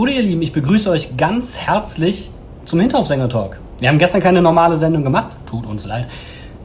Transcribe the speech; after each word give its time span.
Gute 0.00 0.12
ihr 0.12 0.22
Lieben, 0.22 0.40
ich 0.40 0.54
begrüße 0.54 0.88
euch 0.88 1.18
ganz 1.18 1.58
herzlich 1.58 2.30
zum 2.64 2.80
Hinterhofsänger-Talk. 2.80 3.60
Wir 3.80 3.90
haben 3.90 3.98
gestern 3.98 4.22
keine 4.22 4.40
normale 4.40 4.78
Sendung 4.78 5.04
gemacht, 5.04 5.36
tut 5.44 5.66
uns 5.66 5.84
leid. 5.84 6.06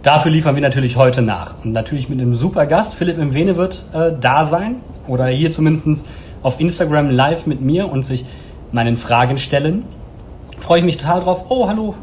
Dafür 0.04 0.32
liefern 0.32 0.56
wir 0.56 0.62
natürlich 0.62 0.96
heute 0.96 1.22
nach. 1.22 1.56
Und 1.62 1.74
natürlich 1.74 2.08
mit 2.08 2.22
einem 2.22 2.34
super 2.34 2.66
Gast, 2.66 2.94
Philipp 2.94 3.18
Mwene 3.18 3.58
wird 3.58 3.84
äh, 3.92 4.14
da 4.18 4.46
sein 4.46 4.78
oder 5.06 5.28
hier 5.28 5.52
zumindest 5.52 6.06
auf 6.44 6.62
Instagram 6.62 7.10
live 7.10 7.46
mit 7.46 7.60
mir 7.60 7.92
und 7.92 8.06
sich 8.06 8.24
meinen 8.72 8.96
Fragen 8.96 9.38
stellen. 9.38 9.84
Freue 10.60 10.80
ich 10.80 10.86
mich 10.86 10.96
total 10.96 11.20
drauf. 11.20 11.48
Oh, 11.50 11.68
hallo, 11.68 11.94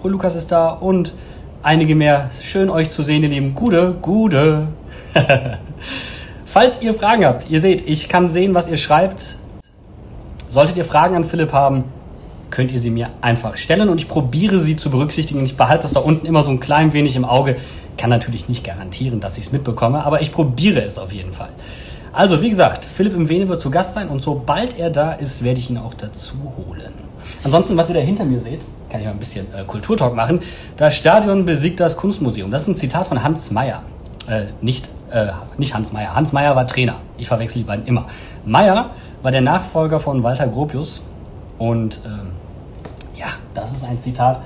Pro 0.00 0.08
Lukas 0.08 0.34
ist 0.34 0.50
da 0.50 0.70
und 0.70 1.14
einige 1.62 1.94
mehr. 1.94 2.30
Schön 2.42 2.68
euch 2.68 2.90
zu 2.90 3.04
sehen, 3.04 3.22
ihr 3.22 3.28
Lieben. 3.28 3.54
Gute, 3.54 3.94
gute. 4.02 4.66
Falls 6.46 6.82
ihr 6.82 6.94
Fragen 6.94 7.24
habt, 7.24 7.48
ihr 7.48 7.60
seht, 7.60 7.86
ich 7.86 8.08
kann 8.08 8.28
sehen, 8.28 8.54
was 8.54 8.68
ihr 8.68 8.76
schreibt. 8.76 9.36
Solltet 10.50 10.76
ihr 10.76 10.84
Fragen 10.84 11.14
an 11.14 11.22
Philipp 11.22 11.52
haben, 11.52 11.84
könnt 12.50 12.72
ihr 12.72 12.80
sie 12.80 12.90
mir 12.90 13.10
einfach 13.20 13.56
stellen 13.56 13.88
und 13.88 13.98
ich 13.98 14.08
probiere 14.08 14.58
sie 14.58 14.74
zu 14.74 14.90
berücksichtigen. 14.90 15.44
Ich 15.44 15.56
behalte 15.56 15.82
das 15.82 15.92
da 15.92 16.00
unten 16.00 16.26
immer 16.26 16.42
so 16.42 16.50
ein 16.50 16.58
klein 16.58 16.92
wenig 16.92 17.14
im 17.14 17.24
Auge. 17.24 17.54
Kann 17.96 18.10
natürlich 18.10 18.48
nicht 18.48 18.64
garantieren, 18.64 19.20
dass 19.20 19.38
ich 19.38 19.46
es 19.46 19.52
mitbekomme, 19.52 20.04
aber 20.04 20.22
ich 20.22 20.32
probiere 20.32 20.82
es 20.82 20.98
auf 20.98 21.12
jeden 21.12 21.32
Fall. 21.32 21.50
Also, 22.12 22.42
wie 22.42 22.50
gesagt, 22.50 22.84
Philipp 22.84 23.14
im 23.14 23.28
Vene 23.28 23.48
wird 23.48 23.62
zu 23.62 23.70
Gast 23.70 23.94
sein 23.94 24.08
und 24.08 24.22
sobald 24.22 24.76
er 24.76 24.90
da 24.90 25.12
ist, 25.12 25.44
werde 25.44 25.60
ich 25.60 25.70
ihn 25.70 25.78
auch 25.78 25.94
dazu 25.94 26.34
holen. 26.56 26.94
Ansonsten, 27.44 27.76
was 27.76 27.88
ihr 27.88 27.94
da 27.94 28.00
hinter 28.00 28.24
mir 28.24 28.40
seht, 28.40 28.62
kann 28.90 28.98
ich 28.98 29.06
mal 29.06 29.12
ein 29.12 29.20
bisschen 29.20 29.46
äh, 29.54 29.62
Kulturtalk 29.64 30.16
machen. 30.16 30.40
Das 30.76 30.96
Stadion 30.96 31.44
besiegt 31.46 31.78
das 31.78 31.96
Kunstmuseum. 31.96 32.50
Das 32.50 32.62
ist 32.62 32.68
ein 32.68 32.74
Zitat 32.74 33.06
von 33.06 33.22
Hans 33.22 33.52
Meyer. 33.52 33.84
Äh, 34.26 34.46
nicht, 34.60 34.88
äh, 35.10 35.28
nicht 35.58 35.74
Hans 35.74 35.92
Meyer. 35.92 36.14
Hans 36.14 36.32
Meyer 36.32 36.56
war 36.56 36.66
Trainer. 36.66 36.96
Ich 37.18 37.28
verwechsel 37.28 37.58
die 37.58 37.66
beiden 37.66 37.86
immer. 37.86 38.06
Meyer 38.44 38.90
war 39.22 39.30
der 39.30 39.40
Nachfolger 39.40 40.00
von 40.00 40.22
Walter 40.22 40.48
Gropius. 40.48 41.02
Und 41.58 42.00
ähm, 42.04 42.30
ja, 43.16 43.28
das 43.54 43.72
ist 43.72 43.84
ein 43.84 43.98
Zitat, 43.98 44.40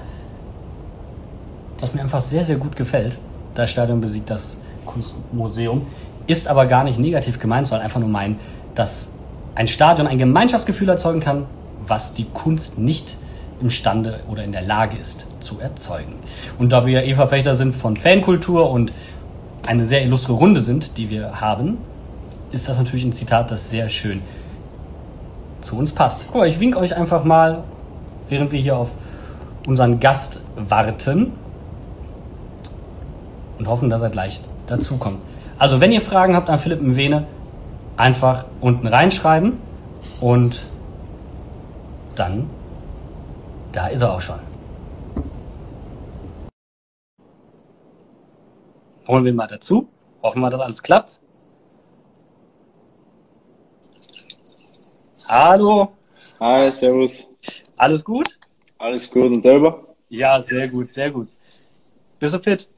das 1.79 1.95
mir 1.95 2.03
einfach 2.03 2.21
sehr, 2.21 2.45
sehr 2.45 2.57
gut 2.57 2.77
gefällt. 2.77 3.19
Das 3.55 3.71
Stadion 3.71 4.01
besiegt 4.01 4.31
das 4.31 4.57
Kunstmuseum. 4.85 5.87
Ist 6.27 6.49
aber 6.49 6.67
gar 6.67 6.85
nicht 6.85 6.99
negativ 6.99 7.39
gemeint, 7.39 7.69
sondern 7.69 7.85
einfach 7.85 8.01
nur 8.01 8.09
meinen, 8.09 8.41
dass 8.75 9.09
ein 9.55 9.69
Stadion 9.69 10.07
ein 10.07 10.19
Gemeinschaftsgefühl 10.19 10.89
erzeugen 10.89 11.21
kann, 11.21 11.45
was 11.87 12.15
die 12.15 12.25
Kunst 12.25 12.79
nicht 12.79 13.17
imstande 13.61 14.21
oder 14.29 14.43
in 14.43 14.53
der 14.53 14.63
Lage 14.63 14.97
ist 14.97 15.27
zu 15.41 15.61
erzeugen. 15.61 16.15
Und 16.59 16.71
da 16.73 16.87
wir 16.87 17.01
ja 17.01 17.07
eh 17.07 17.15
Verfechter 17.15 17.55
sind 17.55 17.75
von 17.75 17.97
Fankultur 17.97 18.71
und 18.71 18.91
eine 19.67 19.87
sehr 19.87 20.03
illustre 20.03 20.33
Runde 20.33 20.61
sind, 20.61 20.99
die 20.99 21.11
wir 21.11 21.41
haben, 21.41 21.79
ist 22.53 22.69
das 22.69 22.79
natürlich 22.79 23.05
ein 23.05 23.13
Zitat, 23.13 23.51
das 23.51 23.71
sehr 23.71 23.89
schön 23.89 24.23
zu 25.63 25.77
uns 25.77 25.93
passt. 25.93 26.27
Guck 26.27 26.37
mal, 26.37 26.49
ich 26.49 26.61
wink 26.61 26.77
euch 26.77 26.97
einfach 26.97 27.25
mal, 27.25 27.65
während 28.29 28.53
wir 28.53 28.61
hier 28.61 28.77
auf 28.77 28.91
unseren 29.67 29.99
Gast 29.99 30.41
warten 30.57 31.33
und 33.59 33.67
hoffen, 33.67 33.91
dass 33.91 34.03
er 34.03 34.11
gleich 34.11 34.41
dazukommt. 34.67 35.19
Also, 35.59 35.81
wenn 35.81 35.93
ihr 35.93 36.01
Fragen 36.01 36.37
habt 36.37 36.51
an 36.51 36.59
Philipp 36.59 36.83
Mwene, 36.83 37.27
einfach 37.97 38.45
unten 38.61 38.87
reinschreiben 38.87 39.55
und 40.21 40.63
dann, 42.17 42.51
da 43.73 43.87
ist 43.87 44.03
er 44.03 44.13
auch 44.13 44.21
schon. 44.21 44.39
Holen 49.07 49.25
wir 49.25 49.33
ihn 49.33 49.37
mal 49.37 49.47
dazu. 49.47 49.89
Hoffen 50.23 50.41
wir, 50.41 50.51
dass 50.51 50.61
alles 50.61 50.83
klappt. 50.83 51.21
Hallo, 55.27 55.93
Hi, 56.41 56.71
servus. 56.71 57.33
alles 57.77 58.05
gut? 58.05 58.29
Alles 58.79 59.11
gut 59.11 59.33
und 59.33 59.43
selber? 59.43 59.95
Ja, 60.11 60.41
sehr 60.41 60.69
gut, 60.69 60.93
sehr 60.93 61.11
gut. 61.11 61.29
Bist 62.19 62.35
du 62.35 62.39
fit? 62.39 62.69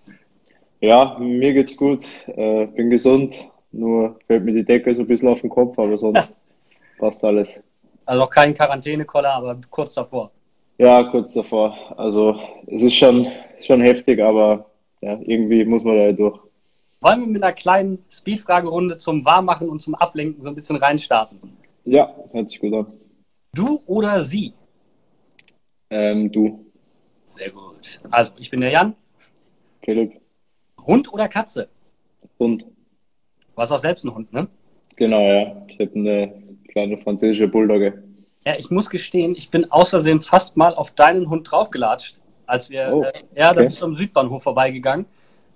Ja, 0.81 1.16
mir 1.19 1.53
geht's 1.53 1.76
gut. 1.76 2.04
Äh, 2.28 2.66
bin 2.66 2.91
gesund. 2.91 3.48
Nur 3.72 4.19
fällt 4.26 4.44
mir 4.44 4.53
die 4.53 4.65
Decke 4.65 4.94
so 4.94 5.03
ein 5.03 5.09
bisschen 5.09 5.28
auf 5.28 5.41
den 5.41 5.50
Kopf, 5.50 5.78
aber 5.78 5.98
sonst 5.98 6.41
passt 6.98 7.25
alles. 7.25 7.62
Also 8.04 8.20
noch 8.20 8.31
kein 8.31 8.54
Quarantänekoller, 8.54 9.32
aber 9.32 9.59
kurz 9.70 9.94
davor. 9.94 10.31
Ja, 10.78 11.03
kurz 11.04 11.34
davor. 11.34 11.76
Also 11.98 12.38
es 12.66 12.82
ist 12.82 12.94
schon, 12.94 13.26
schon 13.60 13.81
heftig, 13.81 14.20
aber 14.22 14.66
ja, 15.01 15.19
irgendwie 15.23 15.65
muss 15.65 15.84
man 15.84 15.97
da 15.97 16.12
durch. 16.12 16.39
Wollen 17.01 17.21
wir 17.21 17.27
mit 17.29 17.43
einer 17.43 17.53
kleinen 17.53 18.05
Speedfragerunde 18.11 18.99
zum 18.99 19.25
Warmmachen 19.25 19.69
und 19.69 19.81
zum 19.81 19.95
Ablenken 19.95 20.43
so 20.43 20.49
ein 20.49 20.55
bisschen 20.55 20.77
reinstarten? 20.77 21.41
Ja, 21.84 22.15
hört 22.33 22.49
sich 22.49 22.59
gut 22.59 22.73
an. 22.75 22.87
Du 23.55 23.83
oder 23.87 24.21
sie? 24.23 24.55
Ähm, 25.91 26.33
du, 26.33 26.67
Sehr 27.29 27.51
gut. 27.51 27.99
Also, 28.11 28.33
ich 28.39 28.51
bin 28.51 28.61
der 28.61 28.71
Jan. 28.71 28.95
Philipp 29.84 30.21
Hund 30.84 31.13
oder 31.13 31.28
Katze? 31.28 31.69
und 32.39 32.63
Du 32.65 33.63
hast 33.63 33.71
auch 33.73 33.78
selbst 33.78 34.05
einen 34.05 34.15
Hund, 34.15 34.33
ne? 34.33 34.49
genau, 34.97 35.21
ja. 35.21 35.65
Ich 35.69 35.78
habe 35.81 35.93
eine 35.95 36.43
kleine 36.69 36.99
französische 36.99 37.49
Bulldogge. 37.49 38.03
Ja, 38.45 38.55
ich 38.59 38.71
muss 38.71 38.91
gestehen, 38.91 39.34
ich 39.34 39.51
bin 39.51 39.71
aus 39.71 39.91
Versehen 39.91 40.21
fast 40.21 40.57
mal 40.57 40.75
auf 40.75 40.91
deinen 40.91 41.31
Hund 41.31 41.51
draufgelatscht, 41.51 42.21
als 42.47 42.71
wir, 42.71 42.91
Oh, 42.93 43.03
äh, 43.03 43.12
ja, 43.34 43.53
da 43.53 43.61
okay. 43.61 43.65
bist 43.69 43.81
du 43.83 43.87
am 43.87 43.97
Südbahnhof 43.97 44.43
vorbeigegangen. 44.43 45.07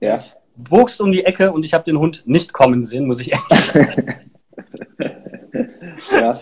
Ja. 0.01 0.19
Bogst 0.57 1.01
um 1.01 1.11
die 1.13 1.25
Ecke 1.25 1.53
und 1.53 1.65
ich 1.65 1.73
habe 1.75 1.85
den 1.85 1.99
Hund 1.99 2.23
nicht 2.27 2.53
kommen 2.53 2.85
sehen, 2.85 3.07
muss 3.07 3.21
ich 3.21 3.33
ehrlich 3.33 3.49
sagen. 3.49 4.15
ja, 6.13 6.33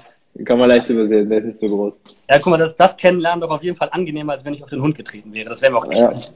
kann 0.45 0.59
man 0.59 0.69
leicht 0.69 0.89
übersehen, 0.89 1.29
der 1.29 1.39
ist 1.39 1.45
nicht 1.47 1.59
so 1.61 1.69
groß. 1.69 2.01
Ja, 2.29 2.39
guck 2.39 2.47
mal, 2.51 2.57
das, 2.59 2.77
das 2.77 2.97
Kennenlernen 2.97 3.41
doch 3.41 3.51
auf 3.51 3.63
jeden 3.63 3.77
Fall 3.77 3.89
angenehmer, 3.93 4.33
als 4.33 4.45
wenn 4.45 4.55
ich 4.55 4.63
auf 4.63 4.71
den 4.71 4.83
Hund 4.83 4.97
getreten 4.97 5.33
wäre. 5.33 5.49
Das 5.49 5.63
wäre 5.63 5.73
mir 5.73 5.79
auch 5.79 5.91
echt 5.91 6.01
Ja. 6.01 6.09
gewesen. 6.09 6.35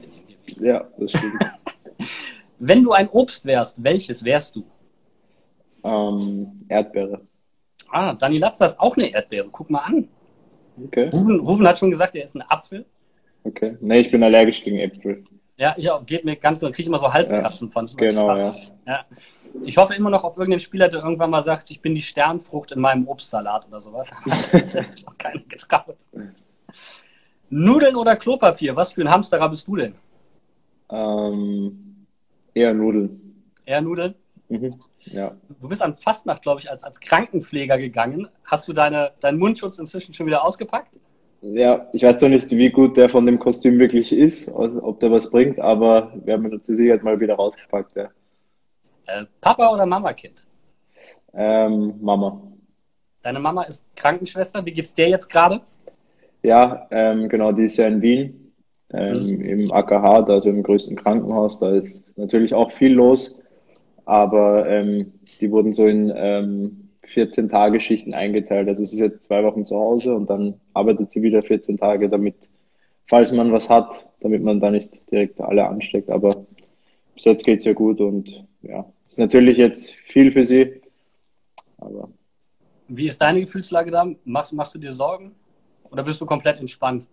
Ja, 0.61 0.83
das 0.97 1.09
stimmt. 1.11 1.33
Wenn 2.59 2.83
du 2.83 2.91
ein 2.91 3.09
Obst 3.09 3.45
wärst, 3.45 3.81
welches 3.83 4.23
wärst 4.23 4.55
du? 4.55 4.63
ähm, 5.83 6.65
Erdbeere. 6.69 7.21
Ah, 7.89 8.13
Dani 8.13 8.37
Latzer 8.37 8.65
ist 8.67 8.79
auch 8.79 8.95
eine 8.95 9.07
Erdbeere. 9.13 9.47
Guck 9.51 9.69
mal 9.69 9.79
an. 9.79 10.07
Okay, 10.85 11.09
Rufen, 11.13 11.39
Rufen 11.39 11.67
hat 11.67 11.77
schon 11.79 11.91
gesagt, 11.91 12.15
er 12.15 12.23
ist 12.23 12.35
ein 12.35 12.41
Apfel. 12.41 12.85
Okay. 13.43 13.77
Nee, 13.81 14.01
ich 14.01 14.11
bin 14.11 14.23
allergisch 14.23 14.63
gegen 14.63 14.79
Äpfel. 14.79 15.23
Ja, 15.57 15.75
ich 15.77 15.89
auch. 15.89 16.05
Geht 16.05 16.25
mir 16.25 16.35
ganz 16.35 16.59
genau. 16.59 16.71
Kriege 16.71 16.89
immer 16.89 16.97
so 16.97 17.13
Halskratzen 17.13 17.71
von. 17.71 17.85
Genau, 17.95 18.35
ja. 18.35 18.55
ja. 18.87 19.05
Ich 19.63 19.77
hoffe 19.77 19.93
immer 19.93 20.09
noch 20.09 20.23
auf 20.23 20.37
irgendeinen 20.37 20.59
Spieler, 20.59 20.89
der 20.89 21.01
irgendwann 21.01 21.29
mal 21.29 21.43
sagt, 21.43 21.69
ich 21.69 21.81
bin 21.81 21.93
die 21.93 22.01
Sternfrucht 22.01 22.71
in 22.71 22.79
meinem 22.79 23.07
Obstsalat 23.07 23.67
oder 23.67 23.79
sowas. 23.79 24.09
das 24.51 24.73
ist 24.73 25.05
noch 25.05 25.17
keiner 25.17 25.41
getraut. 25.47 25.97
Nudeln 27.49 27.95
oder 27.95 28.15
Klopapier? 28.15 28.75
Was 28.75 28.93
für 28.93 29.01
ein 29.01 29.11
Hamsterer 29.11 29.47
bist 29.49 29.67
du 29.67 29.75
denn? 29.75 29.95
Ähm, 30.89 32.07
eher 32.53 32.73
Nudeln. 32.73 33.45
Eher 33.65 33.81
Nudeln? 33.81 34.15
Mhm. 34.49 34.81
Ja. 35.05 35.35
Du 35.61 35.67
bist 35.67 35.81
an 35.81 35.95
Fastnacht, 35.95 36.41
glaube 36.41 36.61
ich, 36.61 36.71
als, 36.71 36.83
als 36.83 36.99
Krankenpfleger 36.99 37.77
gegangen. 37.77 38.27
Hast 38.45 38.67
du 38.67 38.73
deine, 38.73 39.11
deinen 39.19 39.37
Mundschutz 39.37 39.77
inzwischen 39.77 40.13
schon 40.13 40.25
wieder 40.25 40.43
ausgepackt? 40.43 40.99
Ja, 41.45 41.89
ich 41.91 42.03
weiß 42.03 42.19
zwar 42.19 42.29
nicht, 42.29 42.49
wie 42.51 42.69
gut 42.69 42.95
der 42.95 43.09
von 43.09 43.25
dem 43.25 43.37
Kostüm 43.37 43.77
wirklich 43.77 44.13
ist, 44.13 44.47
also 44.49 44.81
ob 44.81 45.01
der 45.01 45.11
was 45.11 45.29
bringt, 45.29 45.59
aber 45.59 46.13
wir 46.23 46.35
haben 46.35 46.49
ihn 46.49 46.63
zur 46.63 46.75
Sicherheit 46.75 47.03
mal 47.03 47.19
wieder 47.19 47.35
rausgepackt, 47.35 47.95
ja. 47.97 48.09
Äh, 49.07 49.25
Papa 49.41 49.73
oder 49.73 49.85
Mama-Kind? 49.85 50.47
Ähm, 51.33 51.95
Mama. 52.01 52.41
Deine 53.23 53.39
Mama 53.39 53.63
ist 53.63 53.85
Krankenschwester. 53.97 54.65
Wie 54.65 54.71
geht's 54.71 54.93
dir 54.95 55.09
jetzt 55.09 55.29
gerade? 55.29 55.59
Ja, 56.43 56.87
ähm, 56.91 57.27
genau, 57.27 57.51
die 57.51 57.63
ist 57.63 57.75
ja 57.75 57.87
in 57.87 58.01
Wien, 58.01 58.53
ähm, 58.93 59.41
im 59.41 59.73
AKH, 59.73 60.25
also 60.27 60.47
im 60.49 60.63
größten 60.63 60.95
Krankenhaus. 60.95 61.59
Da 61.59 61.71
ist 61.71 62.17
natürlich 62.17 62.53
auch 62.53 62.71
viel 62.71 62.93
los. 62.93 63.41
aber 64.05 64.67
ähm, 64.67 65.13
die 65.39 65.51
wurden 65.51 65.73
so 65.73 65.87
in 65.87 66.11
ähm, 66.15 66.82
14 67.07 67.49
Tage 67.49 67.79
Schichten 67.81 68.13
eingeteilt. 68.13 68.67
Also 68.67 68.83
es 68.83 68.93
ist 68.93 68.99
jetzt 68.99 69.23
zwei 69.23 69.43
Wochen 69.43 69.65
zu 69.65 69.75
Hause 69.75 70.15
und 70.15 70.29
dann 70.29 70.59
arbeitet 70.73 71.11
sie 71.11 71.21
wieder 71.21 71.41
14 71.41 71.77
Tage, 71.77 72.09
damit, 72.09 72.35
falls 73.07 73.31
man 73.31 73.51
was 73.51 73.69
hat, 73.69 74.07
damit 74.21 74.43
man 74.43 74.59
da 74.59 74.71
nicht 74.71 74.99
direkt 75.11 75.39
alle 75.41 75.67
ansteckt. 75.67 76.09
Aber 76.09 76.45
bis 77.13 77.25
jetzt 77.25 77.45
geht's 77.45 77.65
ja 77.65 77.73
gut 77.73 77.99
und 78.01 78.45
ja, 78.61 78.85
ist 79.07 79.19
natürlich 79.19 79.57
jetzt 79.57 79.91
viel 79.91 80.31
für 80.31 80.45
sie. 80.45 80.81
Aber 81.77 82.09
Wie 82.87 83.07
ist 83.07 83.21
deine 83.21 83.41
Gefühlslage 83.41 83.91
da? 83.91 84.07
Machst, 84.23 84.53
machst 84.53 84.73
du 84.73 84.79
dir 84.79 84.93
Sorgen? 84.93 85.31
Oder 85.91 86.03
bist 86.03 86.19
du 86.21 86.25
komplett 86.25 86.59
entspannt? 86.59 87.05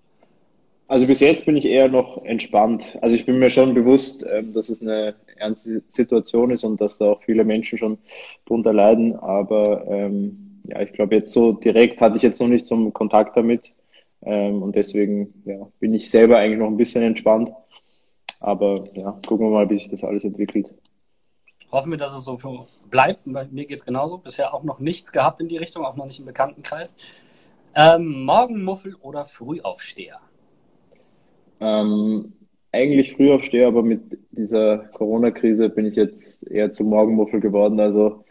Also 0.89 1.07
bis 1.07 1.21
jetzt 1.21 1.45
bin 1.45 1.57
ich 1.57 1.67
eher 1.67 1.89
noch 1.89 2.25
entspannt. 2.25 2.99
Also 3.01 3.15
ich 3.15 3.27
bin 3.27 3.39
mir 3.39 3.51
schon 3.51 3.75
bewusst, 3.75 4.25
ähm, 4.29 4.53
dass 4.53 4.71
es 4.71 4.83
eine 4.83 5.15
ernste 5.41 5.83
Situation 5.89 6.51
ist 6.51 6.65
und 6.65 6.81
dass 6.81 6.99
da 6.99 7.13
auch 7.13 7.23
viele 7.23 7.45
Menschen 7.45 7.79
schon 7.79 7.99
drunter 8.47 8.73
leiden. 8.73 9.17
Aber 9.17 9.87
ähm, 9.89 10.61
ja, 10.65 10.81
ich 10.83 10.93
glaube 10.93 11.17
jetzt 11.17 11.33
so 11.33 11.53
direkt 11.53 12.01
hatte 12.01 12.17
ich 12.17 12.23
jetzt 12.23 12.41
noch 12.41 12.49
nicht 12.49 12.67
so 12.67 12.75
einen 12.75 12.93
Kontakt 12.93 13.37
damit. 13.37 13.73
Ähm, 14.23 14.63
und 14.63 14.77
deswegen 14.77 15.43
ja, 15.45 15.67
bin 15.79 15.95
ich 15.95 16.11
selber 16.11 16.39
eigentlich 16.39 16.59
noch 16.59 16.67
ein 16.67 16.77
bisschen 16.77 17.03
entspannt. 17.03 17.51
Aber 18.41 18.85
ja, 18.95 19.19
gucken 19.27 19.47
wir 19.47 19.51
mal, 19.51 19.71
wie 19.71 19.79
sich 19.79 19.89
das 19.89 20.05
alles 20.05 20.25
entwickelt. 20.25 20.73
Hoffen 21.73 21.91
wir, 21.91 21.99
dass 21.99 22.13
es 22.13 22.25
so 22.25 22.39
bleibt. 22.91 23.21
Bei 23.27 23.47
mir 23.51 23.67
geht 23.67 23.79
es 23.79 23.85
genauso. 23.85 24.19
Bisher 24.19 24.53
auch 24.53 24.65
noch 24.65 24.81
nichts 24.81 25.13
gehabt 25.13 25.41
in 25.41 25.49
die 25.49 25.59
Richtung, 25.59 25.85
auch 25.85 25.97
noch 25.97 26.07
nicht 26.07 26.19
im 26.19 26.27
Bekanntenkreis. 26.27 26.97
Ähm, 27.75 28.25
Morgenmuffel 28.25 28.97
oder 28.97 29.25
Frühaufsteher? 29.25 30.19
Ähm, 31.61 32.33
eigentlich 32.73 33.15
Frühaufsteher, 33.15 33.69
aber 33.69 33.83
mit 33.83 34.19
dieser 34.31 34.79
Corona-Krise 34.79 35.69
bin 35.69 35.87
ich 35.87 35.97
jetzt 35.97 36.47
eher 36.49 36.71
zum 36.73 36.89
Morgenmuffel 36.89 37.41
geworden. 37.41 37.81
Also 37.81 38.25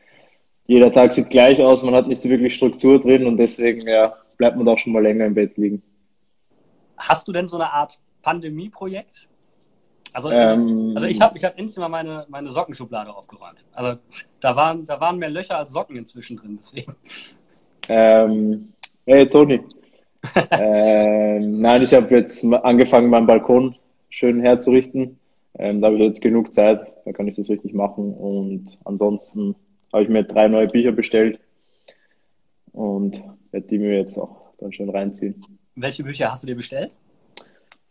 jeder 0.65 0.91
Tag 0.91 1.13
sieht 1.13 1.30
gleich 1.30 1.59
aus, 1.59 1.83
man 1.83 1.95
hat 1.95 2.07
nicht 2.07 2.21
so 2.21 2.30
wirklich 2.30 2.56
Struktur 2.56 3.01
drin 3.01 3.25
und 3.25 3.38
deswegen 3.38 3.88
ja, 3.88 4.15
bleibt 4.38 4.56
man 4.56 4.65
doch 4.65 4.77
schon 4.77 4.94
mal 4.94 5.03
länger 5.03 5.25
im 5.25 5.33
Bett 5.33 5.57
liegen. 5.57 5.81
Hast 6.97 7.27
du 7.27 7.31
denn 7.31 7.47
so 7.47 7.57
eine 7.57 7.71
Art 7.71 8.00
Pandemie-Projekt? 8.21 9.27
Also 10.13 10.31
Ähm, 10.31 10.89
ich, 10.89 10.95
also 10.95 11.07
ich 11.07 11.21
habe 11.21 11.38
ich 11.38 11.44
hab 11.44 11.57
endlich 11.57 11.77
mal 11.77 11.89
meine, 11.89 12.25
meine 12.30 12.50
Sockenschublade 12.50 13.13
aufgeräumt. 13.15 13.63
Also 13.74 14.00
da 14.39 14.56
waren, 14.56 14.86
da 14.86 15.00
waren 15.00 15.18
mehr 15.18 15.30
Löcher 15.30 15.57
als 15.57 15.71
Socken 15.71 15.95
inzwischen 15.95 16.38
drin, 16.38 16.57
deswegen. 16.59 16.95
Ähm, 17.88 18.74
hey 19.06 19.27
Toni. 19.27 19.62
ähm, 20.51 21.62
nein, 21.62 21.83
ich 21.83 21.94
habe 21.94 22.13
jetzt 22.15 22.44
angefangen, 22.44 23.09
meinen 23.09 23.27
Balkon 23.27 23.75
schön 24.09 24.41
herzurichten. 24.41 25.17
Ähm, 25.57 25.81
da 25.81 25.88
habe 25.88 25.97
ich 25.97 26.03
jetzt 26.03 26.21
genug 26.21 26.53
Zeit, 26.53 26.81
da 27.06 27.11
kann 27.11 27.27
ich 27.27 27.35
das 27.35 27.50
richtig 27.50 27.73
machen. 27.73 28.13
Und 28.13 28.77
ansonsten 28.85 29.56
habe 29.91 30.03
ich 30.03 30.09
mir 30.09 30.23
drei 30.23 30.47
neue 30.47 30.67
Bücher 30.67 30.91
bestellt 30.91 31.39
und 32.71 33.23
werde 33.51 33.67
die 33.67 33.77
mir 33.79 33.97
jetzt 33.97 34.17
auch 34.17 34.53
dann 34.59 34.71
schön 34.71 34.89
reinziehen. 34.89 35.44
Welche 35.75 36.03
Bücher 36.03 36.31
hast 36.31 36.44
du 36.44 36.47
dir 36.47 36.56
bestellt? 36.56 36.91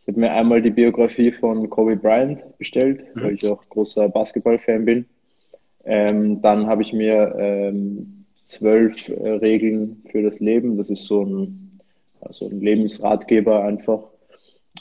Ich 0.02 0.08
habe 0.08 0.20
mir 0.20 0.32
einmal 0.32 0.62
die 0.62 0.70
Biografie 0.70 1.32
von 1.32 1.68
Kobe 1.68 1.96
Bryant 1.96 2.40
bestellt, 2.58 3.04
Mhm. 3.14 3.22
weil 3.22 3.34
ich 3.34 3.46
auch 3.46 3.62
großer 3.68 4.08
Basketball-Fan 4.08 4.84
bin. 4.84 5.06
Ähm, 5.84 6.40
dann 6.42 6.66
habe 6.66 6.82
ich 6.82 6.92
mir 6.92 7.34
ähm, 7.38 8.24
zwölf 8.44 9.08
äh, 9.08 9.28
Regeln 9.30 10.02
für 10.10 10.22
das 10.22 10.40
Leben. 10.40 10.76
Das 10.78 10.90
ist 10.90 11.04
so 11.04 11.22
ein, 11.24 11.80
also 12.20 12.48
ein 12.48 12.60
Lebensratgeber 12.60 13.64
einfach. 13.64 14.02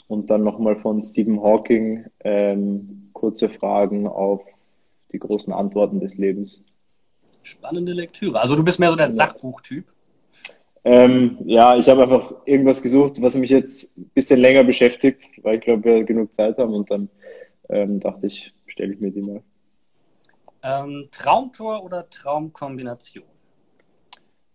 Und 0.06 0.30
dann 0.30 0.44
nochmal 0.44 0.76
von 0.76 1.02
Stephen 1.02 1.42
Hawking 1.42 2.06
ähm, 2.20 3.10
kurze 3.12 3.48
Fragen 3.48 4.06
auf 4.06 4.42
die 5.12 5.18
großen 5.18 5.52
Antworten 5.52 6.00
des 6.00 6.16
Lebens. 6.16 6.62
Spannende 7.42 7.92
Lektüre. 7.92 8.40
Also 8.40 8.56
du 8.56 8.62
bist 8.62 8.78
mehr 8.78 8.90
so 8.90 8.96
der. 8.96 9.10
Sachbuchtyp. 9.10 9.86
Ähm, 10.84 11.38
ja, 11.44 11.76
ich 11.76 11.88
habe 11.88 12.02
einfach 12.02 12.32
irgendwas 12.46 12.82
gesucht, 12.82 13.20
was 13.20 13.34
mich 13.34 13.50
jetzt 13.50 13.98
ein 13.98 14.10
bisschen 14.14 14.40
länger 14.40 14.64
beschäftigt, 14.64 15.22
weil 15.42 15.56
ich 15.56 15.62
glaube, 15.62 15.84
wir 15.84 16.04
genug 16.04 16.34
Zeit 16.34 16.56
haben 16.58 16.72
und 16.72 16.90
dann 16.90 17.08
ähm, 17.68 18.00
dachte 18.00 18.26
ich, 18.26 18.54
stelle 18.66 18.94
ich 18.94 19.00
mir 19.00 19.10
die 19.10 19.20
mal. 19.20 19.42
Ähm, 20.62 21.08
Traumtor 21.10 21.84
oder 21.84 22.08
Traumkombination? 22.08 23.24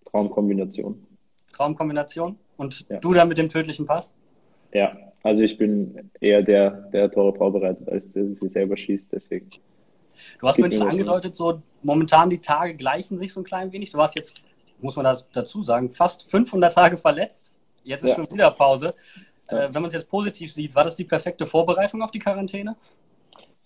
Traumkombination. 0.05 1.05
Traumkombination? 1.51 2.37
Und 2.57 2.85
Ja. 2.89 2.99
du 2.99 3.13
dann 3.13 3.27
mit 3.27 3.37
dem 3.37 3.49
tödlichen 3.49 3.85
Pass? 3.85 4.13
Ja, 4.73 4.97
also 5.23 5.43
ich 5.43 5.57
bin 5.57 6.09
eher 6.19 6.41
der, 6.41 6.71
der 6.91 7.09
Tore 7.11 7.33
vorbereitet, 7.33 7.87
als 7.89 8.11
der 8.11 8.25
sie 8.35 8.49
selber 8.49 8.75
schießt, 8.75 9.13
deswegen. 9.13 9.49
Du 10.39 10.47
hast 10.47 10.57
schon 10.59 10.69
mir 10.69 10.75
so. 10.75 10.83
angedeutet, 10.85 11.35
so 11.35 11.61
momentan 11.81 12.29
die 12.29 12.39
Tage 12.39 12.75
gleichen 12.75 13.17
sich 13.17 13.33
so 13.33 13.41
ein 13.41 13.45
klein 13.45 13.71
wenig. 13.71 13.91
Du 13.91 13.97
warst 13.97 14.15
jetzt, 14.15 14.41
muss 14.79 14.95
man 14.95 15.05
das 15.05 15.27
dazu 15.31 15.63
sagen, 15.63 15.91
fast 15.91 16.29
500 16.29 16.73
Tage 16.73 16.97
verletzt. 16.97 17.53
Jetzt 17.83 18.03
ist 18.03 18.09
Ja. 18.11 18.15
schon 18.15 18.31
wieder 18.31 18.51
Pause. 18.51 18.93
Ja. 19.49 19.65
Äh, 19.65 19.73
wenn 19.73 19.81
man 19.81 19.89
es 19.89 19.93
jetzt 19.93 20.09
positiv 20.09 20.51
sieht, 20.53 20.73
war 20.75 20.83
das 20.83 20.95
die 20.95 21.03
perfekte 21.03 21.45
Vorbereitung 21.45 22.01
auf 22.01 22.11
die 22.11 22.19
Quarantäne? 22.19 22.75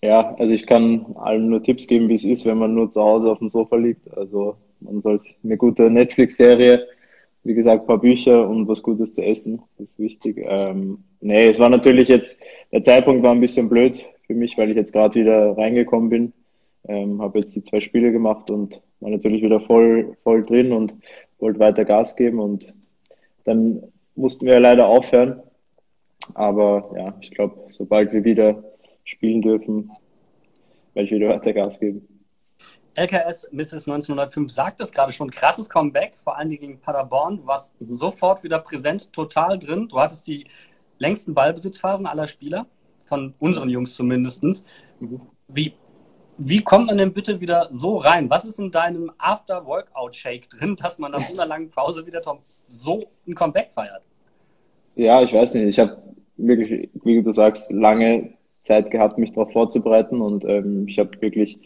Ja, 0.02 0.34
also 0.38 0.54
ich 0.54 0.66
kann 0.66 1.06
allen 1.16 1.48
nur 1.48 1.62
Tipps 1.62 1.86
geben, 1.86 2.08
wie 2.08 2.14
es 2.14 2.24
ist, 2.24 2.46
wenn 2.46 2.58
man 2.58 2.74
nur 2.74 2.90
zu 2.90 3.00
Hause 3.02 3.30
auf 3.30 3.38
dem 3.38 3.50
Sofa 3.50 3.76
liegt. 3.76 4.16
Also 4.16 4.56
man 4.80 5.02
sollte 5.02 5.26
eine 5.42 5.56
gute 5.56 5.90
Netflix-Serie, 5.90 6.86
wie 7.48 7.54
gesagt, 7.54 7.86
paar 7.86 7.98
Bücher 7.98 8.46
und 8.46 8.68
was 8.68 8.82
Gutes 8.82 9.14
zu 9.14 9.24
essen, 9.24 9.62
das 9.78 9.90
ist 9.90 9.98
wichtig. 9.98 10.44
Ähm, 10.46 10.98
nee, 11.20 11.48
es 11.48 11.58
war 11.58 11.70
natürlich 11.70 12.08
jetzt, 12.08 12.38
der 12.70 12.82
Zeitpunkt 12.82 13.22
war 13.22 13.32
ein 13.32 13.40
bisschen 13.40 13.70
blöd 13.70 14.04
für 14.26 14.34
mich, 14.34 14.58
weil 14.58 14.68
ich 14.68 14.76
jetzt 14.76 14.92
gerade 14.92 15.18
wieder 15.18 15.56
reingekommen 15.56 16.10
bin. 16.10 16.32
Ähm, 16.86 17.22
habe 17.22 17.38
jetzt 17.38 17.56
die 17.56 17.62
zwei 17.62 17.80
Spiele 17.80 18.12
gemacht 18.12 18.50
und 18.50 18.82
war 19.00 19.10
natürlich 19.10 19.42
wieder 19.42 19.60
voll, 19.60 20.16
voll 20.22 20.44
drin 20.44 20.72
und 20.72 20.94
wollte 21.38 21.58
weiter 21.58 21.86
Gas 21.86 22.16
geben 22.16 22.38
und 22.38 22.74
dann 23.44 23.82
mussten 24.14 24.44
wir 24.44 24.60
leider 24.60 24.86
aufhören. 24.86 25.40
Aber 26.34 26.90
ja, 26.96 27.14
ich 27.22 27.30
glaube, 27.30 27.64
sobald 27.70 28.12
wir 28.12 28.24
wieder 28.24 28.62
spielen 29.04 29.40
dürfen, 29.40 29.90
werde 30.92 31.06
ich 31.06 31.14
wieder 31.14 31.30
weiter 31.30 31.54
Gas 31.54 31.80
geben. 31.80 32.06
LKS 32.98 33.48
Mrs. 33.52 33.86
1905 33.88 34.50
sagt 34.50 34.80
es 34.80 34.90
gerade 34.90 35.12
schon, 35.12 35.30
krasses 35.30 35.68
Comeback, 35.68 36.14
vor 36.24 36.36
allen 36.36 36.48
Dingen 36.48 36.60
gegen 36.60 36.80
Paderborn. 36.80 37.36
Du 37.36 37.46
warst 37.46 37.76
sofort 37.78 38.42
wieder 38.42 38.58
präsent, 38.58 39.12
total 39.12 39.56
drin. 39.58 39.86
Du 39.88 40.00
hattest 40.00 40.26
die 40.26 40.46
längsten 40.98 41.32
Ballbesitzphasen 41.32 42.06
aller 42.06 42.26
Spieler, 42.26 42.66
von 43.04 43.34
unseren 43.38 43.68
Jungs 43.68 43.94
zumindest. 43.94 44.44
Wie, 45.46 45.74
wie 46.38 46.60
kommt 46.60 46.86
man 46.86 46.98
denn 46.98 47.12
bitte 47.12 47.40
wieder 47.40 47.68
so 47.70 47.98
rein? 47.98 48.28
Was 48.30 48.44
ist 48.44 48.58
in 48.58 48.72
deinem 48.72 49.12
After-Workout-Shake 49.18 50.50
drin, 50.50 50.74
dass 50.74 50.98
man 50.98 51.12
nach 51.12 51.24
so 51.24 51.34
einer 51.34 51.46
langen 51.46 51.70
Pause 51.70 52.04
wieder 52.04 52.20
so 52.66 53.10
ein 53.28 53.34
Comeback 53.36 53.70
feiert? 53.72 54.02
Ja, 54.96 55.22
ich 55.22 55.32
weiß 55.32 55.54
nicht. 55.54 55.66
Ich 55.66 55.78
habe 55.78 56.02
wirklich, 56.36 56.90
wie 57.04 57.22
du 57.22 57.32
sagst, 57.32 57.70
lange 57.70 58.34
Zeit 58.62 58.90
gehabt, 58.90 59.18
mich 59.18 59.32
darauf 59.32 59.52
vorzubereiten 59.52 60.20
und 60.20 60.44
ähm, 60.44 60.88
ich 60.88 60.98
habe 60.98 61.10
wirklich 61.20 61.60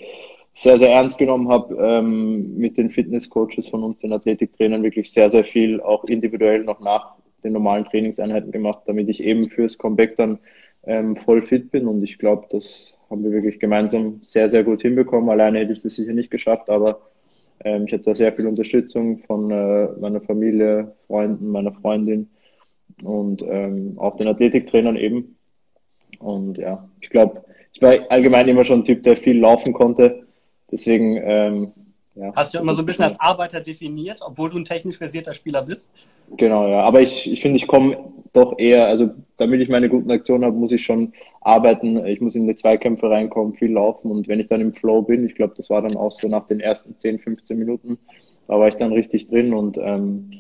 sehr, 0.55 0.77
sehr 0.77 0.91
ernst 0.91 1.19
genommen, 1.19 1.49
habe 1.49 1.75
ähm, 1.81 2.57
mit 2.57 2.77
den 2.77 2.91
Fitnesscoaches 2.91 3.69
von 3.69 3.83
uns, 3.83 4.01
den 4.01 4.13
Athletiktrainern, 4.13 4.83
wirklich 4.83 5.11
sehr, 5.11 5.31
sehr 5.31 5.45
viel 5.45 5.81
auch 5.81 6.05
individuell 6.05 6.65
noch 6.65 6.81
nach 6.81 7.15
den 7.43 7.55
normalen 7.55 7.85
Trainingseinheiten 7.85 8.53
gemacht, 8.53 8.81
damit 8.87 9.09
ich 9.09 9.23
eben 9.23 9.49
fürs 9.49 9.79
Comeback 9.79 10.17
dann 10.17 10.39
ähm, 10.85 11.17
voll 11.17 11.43
fit 11.43 11.71
bin 11.71 11.87
und 11.87 12.03
ich 12.03 12.19
glaube, 12.19 12.47
das 12.51 12.95
haben 13.09 13.25
wir 13.25 13.33
wirklich 13.33 13.61
gemeinsam 13.61 14.21
sehr, 14.23 14.49
sehr 14.49 14.65
gut 14.65 14.83
hinbekommen. 14.83 15.29
Alleine 15.29 15.61
hätte 15.61 15.73
ich 15.73 15.83
das 15.83 15.97
sicher 15.97 16.13
nicht 16.15 16.31
geschafft, 16.31 16.69
aber 16.71 17.01
ähm, 17.65 17.85
ich 17.87 17.93
hatte 17.93 18.05
da 18.05 18.15
sehr 18.15 18.33
viel 18.33 18.47
Unterstützung 18.47 19.19
von 19.19 19.51
äh, 19.51 19.89
meiner 20.01 20.21
Familie, 20.21 20.95
Freunden, 21.07 21.51
meiner 21.51 21.73
Freundin 21.73 22.31
und 23.03 23.43
ähm, 23.47 23.95
auch 23.97 24.17
den 24.17 24.29
Athletiktrainern 24.29 24.97
eben. 24.97 25.37
Und 26.19 26.59
ja, 26.59 26.89
ich 27.01 27.11
glaube, 27.11 27.45
ich 27.73 27.83
war 27.83 27.95
allgemein 28.11 28.49
immer 28.49 28.65
schon 28.65 28.81
ein 28.81 28.85
Typ, 28.85 29.03
der 29.03 29.17
viel 29.17 29.39
laufen 29.39 29.73
konnte. 29.73 30.22
Deswegen, 30.73 31.17
ähm, 31.19 31.73
ja. 32.15 32.31
Hast 32.35 32.53
du 32.53 32.59
immer 32.59 32.75
so 32.75 32.83
ein 32.83 32.87
bisschen 32.87 33.05
als 33.05 33.19
Arbeiter 33.19 33.61
definiert, 33.61 34.21
obwohl 34.23 34.51
du 34.51 34.59
ein 34.59 34.65
technisch 34.65 34.99
versierter 34.99 35.33
Spieler 35.33 35.63
bist? 35.63 35.93
Genau, 36.37 36.69
ja. 36.69 36.83
Aber 36.83 37.01
ich, 37.01 37.31
ich 37.31 37.41
finde, 37.41 37.57
ich 37.57 37.67
komme 37.67 37.97
doch 38.35 38.59
eher, 38.59 38.87
also 38.87 39.11
damit 39.39 39.63
ich 39.63 39.69
meine 39.69 39.89
guten 39.89 40.11
Aktionen 40.11 40.45
habe, 40.45 40.57
muss 40.57 40.73
ich 40.73 40.85
schon 40.85 41.13
arbeiten. 41.41 42.05
Ich 42.05 42.21
muss 42.21 42.35
in 42.35 42.47
die 42.47 42.55
Zweikämpfe 42.55 43.09
reinkommen, 43.09 43.55
viel 43.55 43.73
laufen. 43.73 44.11
Und 44.11 44.29
wenn 44.29 44.41
ich 44.41 44.49
dann 44.49 44.61
im 44.61 44.75
Flow 44.75 45.03
bin, 45.03 45.25
ich 45.25 45.35
glaube, 45.35 45.55
das 45.57 45.71
war 45.71 45.81
dann 45.81 45.97
auch 45.97 46.11
so 46.11 46.29
nach 46.29 46.47
den 46.47 46.61
ersten 46.61 46.99
10, 46.99 47.19
15 47.19 47.59
Minuten, 47.59 47.99
da 48.47 48.59
war 48.59 48.69
ich 48.69 48.77
dann 48.77 48.93
richtig 48.93 49.29
drin 49.29 49.55
und 49.55 49.79
ähm, 49.79 50.31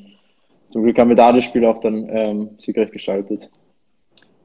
zum 0.73 0.83
Glück 0.83 0.99
haben 0.99 1.11
wir 1.11 1.17
da 1.17 1.33
das 1.33 1.45
Spiel 1.45 1.65
auch 1.65 1.79
dann 1.79 2.09
ähm, 2.11 2.51
siegreich 2.59 2.91
gestaltet. 2.91 3.51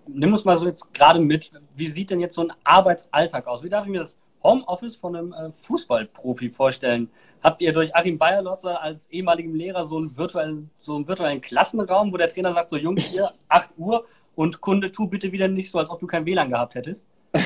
Nimm 0.07 0.31
uns 0.31 0.45
mal 0.45 0.57
so 0.57 0.65
jetzt 0.65 0.93
gerade 0.93 1.19
mit. 1.19 1.51
Wie 1.75 1.87
sieht 1.87 2.11
denn 2.11 2.19
jetzt 2.19 2.35
so 2.35 2.41
ein 2.41 2.53
Arbeitsalltag 2.63 3.47
aus? 3.47 3.63
Wie 3.63 3.69
darf 3.69 3.85
ich 3.85 3.91
mir 3.91 3.99
das 3.99 4.19
Homeoffice 4.47 4.95
von 4.95 5.15
einem 5.15 5.33
äh, 5.33 5.51
Fußballprofi 5.51 6.49
vorstellen? 6.49 7.09
Habt 7.43 7.61
ihr 7.61 7.73
durch 7.73 7.95
Achim 7.95 8.17
Bayerlotzer 8.17 8.81
als 8.81 9.07
ehemaligen 9.11 9.53
Lehrer 9.53 9.85
so 9.85 9.97
einen 9.97 10.17
virtuellen, 10.17 10.69
so 10.77 10.95
einen 10.95 11.07
virtuellen 11.07 11.41
Klassenraum, 11.41 12.11
wo 12.11 12.17
der 12.17 12.29
Trainer 12.29 12.53
sagt, 12.53 12.69
so 12.69 12.77
Jungs, 12.77 13.11
hier, 13.11 13.31
8 13.49 13.71
Uhr 13.77 14.05
und 14.35 14.61
Kunde, 14.61 14.91
tu 14.91 15.07
bitte 15.07 15.31
wieder 15.31 15.47
nicht 15.47 15.69
so, 15.69 15.79
als 15.79 15.89
ob 15.89 15.99
du 15.99 16.07
kein 16.07 16.25
WLAN 16.25 16.49
gehabt 16.49 16.75
hättest? 16.75 17.07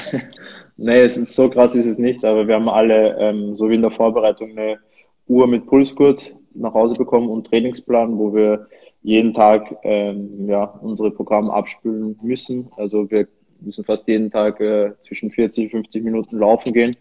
Nee, 0.78 1.02
es 1.02 1.16
ist 1.16 1.36
so 1.36 1.48
krass 1.48 1.76
ist 1.76 1.86
es 1.86 2.00
nicht, 2.00 2.26
aber 2.26 2.48
wir 2.48 2.56
haben 2.56 2.68
alle, 2.68 3.16
ähm, 3.20 3.56
so 3.56 3.70
wie 3.70 3.76
in 3.76 3.84
der 3.84 3.92
Vorbereitung, 3.92 4.52
eine 4.52 4.80
Uhr 5.28 5.46
mit 5.46 5.68
Pulsgurt 5.68 6.36
nach 6.56 6.74
Hause 6.74 6.96
bekommen 6.96 7.30
und 7.30 7.46
Trainingsplan, 7.46 8.18
wo 8.18 8.34
wir 8.34 8.68
jeden 9.04 9.34
Tag 9.34 9.76
ähm, 9.84 10.50
ja, 10.50 10.64
unsere 10.82 11.12
Programme 11.12 11.54
abspülen 11.54 12.18
müssen. 12.24 12.72
Also 12.78 13.12
wir 13.12 13.28
müssen 13.62 13.84
fast 13.86 14.08
jeden 14.08 14.32
Tag 14.32 14.60
äh, 14.60 14.94
zwischen 15.04 15.32
40 15.32 15.66
und 15.66 15.72
50 15.72 16.04
Minuten 16.04 16.38
laufen 16.38 16.74
gehen. 16.74 16.96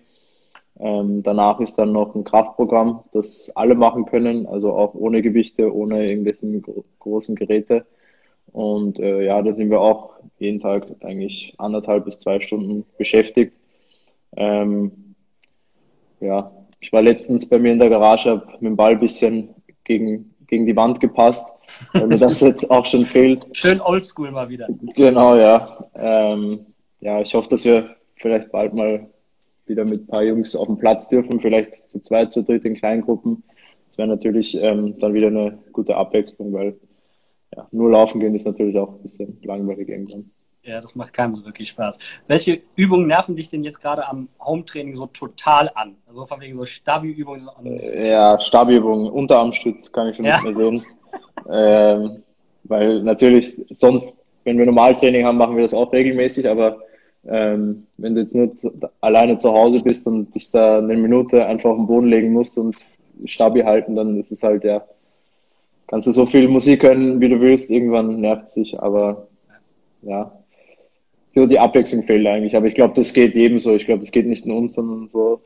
Ähm, 0.79 1.23
danach 1.23 1.61
ist 1.61 1.77
dann 1.77 1.93
noch 1.93 2.15
ein 2.15 2.25
Kraftprogramm, 2.25 3.01
das 3.13 3.53
alle 3.55 3.75
machen 3.75 4.07
können, 4.07 4.47
also 4.47 4.73
auch 4.73 4.95
ohne 4.95 5.21
Gewichte, 5.21 5.75
ohne 5.75 6.09
irgendwelche 6.09 6.63
großen 6.99 7.35
Geräte. 7.35 7.85
Und 8.53 8.99
äh, 8.99 9.25
ja, 9.25 9.43
da 9.43 9.55
sind 9.55 9.71
wir 9.71 9.81
auch 9.81 10.15
jeden 10.39 10.61
Tag 10.61 10.87
eigentlich 11.03 11.55
anderthalb 11.59 12.07
bis 12.07 12.19
zwei 12.19 12.41
Stunden 12.41 12.85
beschäftigt. 12.97 13.53
Ähm, 14.37 15.15
ja, 16.21 16.51
ich 16.81 16.93
war 16.93 17.03
letztens 17.03 17.49
bei 17.49 17.59
mir 17.59 17.73
in 17.73 17.79
der 17.79 17.91
Garage, 17.91 18.31
habe 18.31 18.47
mit 18.53 18.71
dem 18.71 18.77
Ball 18.77 18.93
ein 18.93 19.01
bisschen 19.01 19.51
gegen, 19.85 20.35
gegen 20.47 20.67
die 20.67 20.77
Wand 20.77 21.01
gepasst, 21.01 21.55
weil 21.93 22.07
mir 22.07 22.19
das 22.19 22.41
jetzt 22.41 22.71
auch 22.71 22.87
schon 22.87 23.07
fehlt. 23.07 23.47
Schön 23.53 23.81
oldschool 23.81 24.31
mal 24.31 24.49
wieder. 24.49 24.69
Genau, 24.95 25.37
ja. 25.37 25.85
Ähm, 25.95 26.67
ja, 27.01 27.21
ich 27.21 27.35
hoffe, 27.35 27.49
dass 27.49 27.65
wir 27.65 27.97
vielleicht 28.17 28.53
bald 28.53 28.75
mal 28.75 29.09
wieder 29.67 29.85
mit 29.85 30.03
ein 30.03 30.07
paar 30.07 30.23
Jungs 30.23 30.55
auf 30.55 30.67
dem 30.67 30.79
Platz 30.79 31.09
dürfen, 31.09 31.41
vielleicht 31.41 31.89
zu 31.89 32.01
zweit, 32.01 32.33
zu 32.33 32.43
dritt 32.43 32.65
in 32.65 32.75
Kleingruppen. 32.75 33.43
Das 33.89 33.99
wäre 33.99 34.09
natürlich 34.09 34.57
ähm, 34.61 34.99
dann 34.99 35.15
wieder 35.15 35.29
eine 35.29 35.59
gute 35.73 35.97
Abwechslung, 35.97 36.53
weil 36.53 36.79
ja, 37.57 37.67
nur 37.73 37.91
laufen 37.91 38.21
gehen 38.21 38.35
ist 38.35 38.47
natürlich 38.47 38.79
auch 38.79 38.93
ein 38.93 39.03
bisschen 39.03 39.39
langweilig 39.43 39.89
irgendwann. 39.89 40.31
Ja, 40.63 40.81
das 40.81 40.95
macht 40.95 41.15
keinem 41.15 41.37
so 41.37 41.45
wirklich 41.47 41.71
Spaß. 41.71 41.99
Welche 42.27 42.61
Übungen 42.77 43.07
nerven 43.07 43.35
dich 43.35 43.49
denn 43.49 43.65
jetzt 43.65 43.81
gerade 43.81 44.07
am 44.07 44.29
Home-Training 44.39 44.95
so 44.95 45.07
total 45.07 45.71
an? 45.75 45.97
Also 46.07 46.27
von 46.27 46.41
wegen 46.41 46.55
so 46.55 46.67
Stabi-Übungen? 46.67 47.41
So 47.41 47.51
ja, 47.65 48.39
Stabi-Übungen, 48.39 49.11
Unterarmstütz 49.11 49.91
kann 49.91 50.09
ich 50.09 50.17
schon 50.17 50.27
ja. 50.27 50.35
nicht 50.35 50.45
mehr 50.45 50.55
sehen. 50.55 50.85
Ähm, 51.49 52.23
weil 52.65 53.03
natürlich 53.03 53.65
sonst, 53.71 54.13
wenn 54.45 54.59
wir 54.59 54.67
Normaltraining 54.67 55.25
haben, 55.25 55.39
machen 55.39 55.57
wir 55.57 55.63
das 55.63 55.75
auch 55.75 55.93
regelmäßig, 55.93 56.49
aber 56.49 56.81
ähm, 57.27 57.87
wenn 57.99 58.15
du 58.15 58.23
jetzt 58.23 58.35
nur 58.35 58.55
zu, 58.57 58.73
alleine 59.01 59.39
zu 59.39 59.53
Hause 59.53 59.83
bist 59.83 60.07
und 60.07 60.35
dich 60.35 60.51
da 60.51 60.79
eine 60.79 60.97
Minute 60.97 61.45
einfach 61.45 61.71
auf 61.71 61.77
den 61.77 61.87
Boden 61.87 62.09
legen 62.09 62.33
musst 62.33 62.57
und 62.59 62.77
Stabi 63.27 63.61
halten, 63.61 63.97
dann 63.97 64.19
ist 64.19 64.33
es 64.33 64.43
halt 64.43 64.65
ja, 64.65 64.83
kannst 65.87 66.09
du 66.09 66.13
so 66.13 66.27
viel 66.27 66.49
Musik 66.49 66.83
hören, 66.83 67.21
wie 67.21 67.29
du 67.29 67.41
willst, 67.41 67.71
irgendwann 67.71 68.21
nervt 68.21 68.47
es 68.47 68.55
sich, 68.55 68.81
aber 68.81 69.29
ja, 70.03 70.33
so 71.33 71.47
die 71.47 71.59
Abwechslung 71.59 72.05
fehlt 72.05 72.27
eigentlich. 72.27 72.57
Aber 72.57 72.67
ich 72.67 72.75
glaube, 72.75 72.95
das 72.95 73.13
geht 73.13 73.35
jedem 73.35 73.59
so. 73.59 73.75
Ich 73.75 73.87
glaube, 73.87 74.01
das 74.01 74.11
geht 74.11 74.27
nicht 74.27 74.47
nur 74.47 74.59
uns, 74.59 74.75
sondern 74.75 75.09
so, 75.09 75.41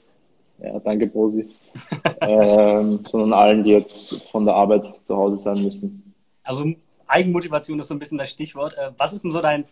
ja, 0.58 0.78
danke 0.80 1.06
Brosi, 1.06 1.48
ähm, 2.20 3.00
sondern 3.06 3.32
allen, 3.32 3.64
die 3.64 3.72
jetzt 3.72 4.28
von 4.30 4.44
der 4.44 4.54
Arbeit 4.54 4.84
zu 5.02 5.16
Hause 5.16 5.36
sein 5.36 5.62
müssen. 5.62 6.14
Also 6.42 6.64
Eigenmotivation 7.06 7.78
ist 7.80 7.88
so 7.88 7.94
ein 7.94 7.98
bisschen 7.98 8.18
das 8.18 8.30
Stichwort. 8.30 8.74
Äh, 8.78 8.90
was 8.96 9.12
ist 9.12 9.24
denn 9.24 9.30
so 9.30 9.40
dein 9.40 9.64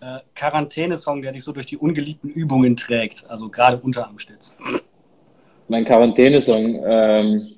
äh, 0.00 0.18
Quarantänesong, 0.34 1.22
der 1.22 1.32
dich 1.32 1.44
so 1.44 1.52
durch 1.52 1.66
die 1.66 1.76
ungeliebten 1.76 2.30
Übungen 2.30 2.76
trägt? 2.76 3.28
Also 3.28 3.48
gerade 3.48 3.78
Unterarmstütz. 3.78 4.54
Mein 5.68 5.84
Quarantänesong 5.84 6.82
ähm, 6.84 7.48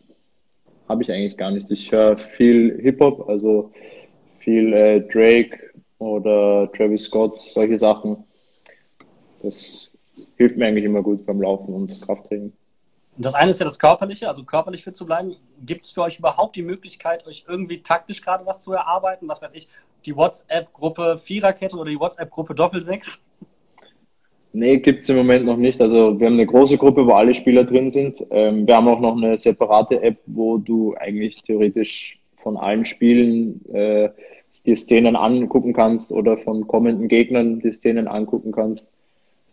habe 0.89 1.03
ich 1.03 1.13
eigentlich 1.13 1.37
gar 1.37 1.51
nicht. 1.51 1.71
Ich 1.71 1.93
höre 1.93 2.19
viel 2.19 2.81
Hip-Hop, 2.81 3.29
also 3.29 3.71
viel 4.39 4.73
äh, 4.73 5.01
Drake, 5.01 5.71
oder 6.01 6.71
Travis 6.73 7.05
Scott, 7.05 7.39
solche 7.39 7.79
Sachen. 7.79 8.25
Das 9.43 9.97
hilft 10.37 10.57
mir 10.57 10.67
eigentlich 10.67 10.85
immer 10.85 11.03
gut 11.03 11.25
beim 11.25 11.41
Laufen 11.41 11.73
und 11.73 12.01
Krafttraining. 12.01 12.53
Das 13.23 13.35
eine 13.35 13.51
ist 13.51 13.61
ja 13.61 13.67
das 13.67 13.79
Körperliche, 13.79 14.29
also 14.29 14.45
körperlich 14.45 14.83
fit 14.83 14.97
zu 14.97 15.05
bleiben. 15.05 15.37
Gibt 15.67 15.85
es 15.85 15.93
für 15.93 16.03
euch 16.03 16.19
überhaupt 16.19 16.57
die 16.57 16.63
Möglichkeit, 16.63 17.27
euch 17.27 17.45
irgendwie 17.47 17.83
taktisch 17.83 18.23
gerade 18.23 18.47
was 18.47 18.63
zu 18.63 18.73
erarbeiten? 18.73 19.29
Was 19.29 19.43
weiß 19.43 19.53
ich, 19.53 19.69
die 20.07 20.17
WhatsApp-Gruppe 20.17 21.19
Viererkette 21.19 21.77
oder 21.77 21.91
die 21.91 22.01
WhatsApp-Gruppe 22.01 22.55
Doppelsechs? 22.55 23.21
Nee, 24.55 24.79
gibt 24.79 25.03
es 25.03 25.11
im 25.11 25.17
Moment 25.17 25.45
noch 25.45 25.59
nicht. 25.59 25.83
Also 25.83 26.19
wir 26.19 26.29
haben 26.29 26.35
eine 26.35 26.47
große 26.47 26.79
Gruppe, 26.79 27.07
wo 27.07 27.13
alle 27.13 27.35
Spieler 27.35 27.65
drin 27.65 27.91
sind. 27.91 28.25
Ähm, 28.31 28.67
wir 28.67 28.75
haben 28.75 28.89
auch 28.89 29.01
noch 29.01 29.17
eine 29.17 29.37
separate 29.37 30.03
App, 30.03 30.17
wo 30.25 30.57
du 30.57 30.95
eigentlich 30.97 31.43
theoretisch 31.43 32.19
von 32.43 32.57
allen 32.57 32.87
Spielen 32.87 33.63
äh, 33.75 34.09
die 34.65 34.77
Szenen 34.77 35.15
angucken 35.15 35.75
kannst 35.75 36.11
oder 36.11 36.39
von 36.39 36.67
kommenden 36.67 37.09
Gegnern 37.09 37.61
die 37.61 37.73
Szenen 37.73 38.09
angucken 38.09 38.51
kannst. 38.51 38.91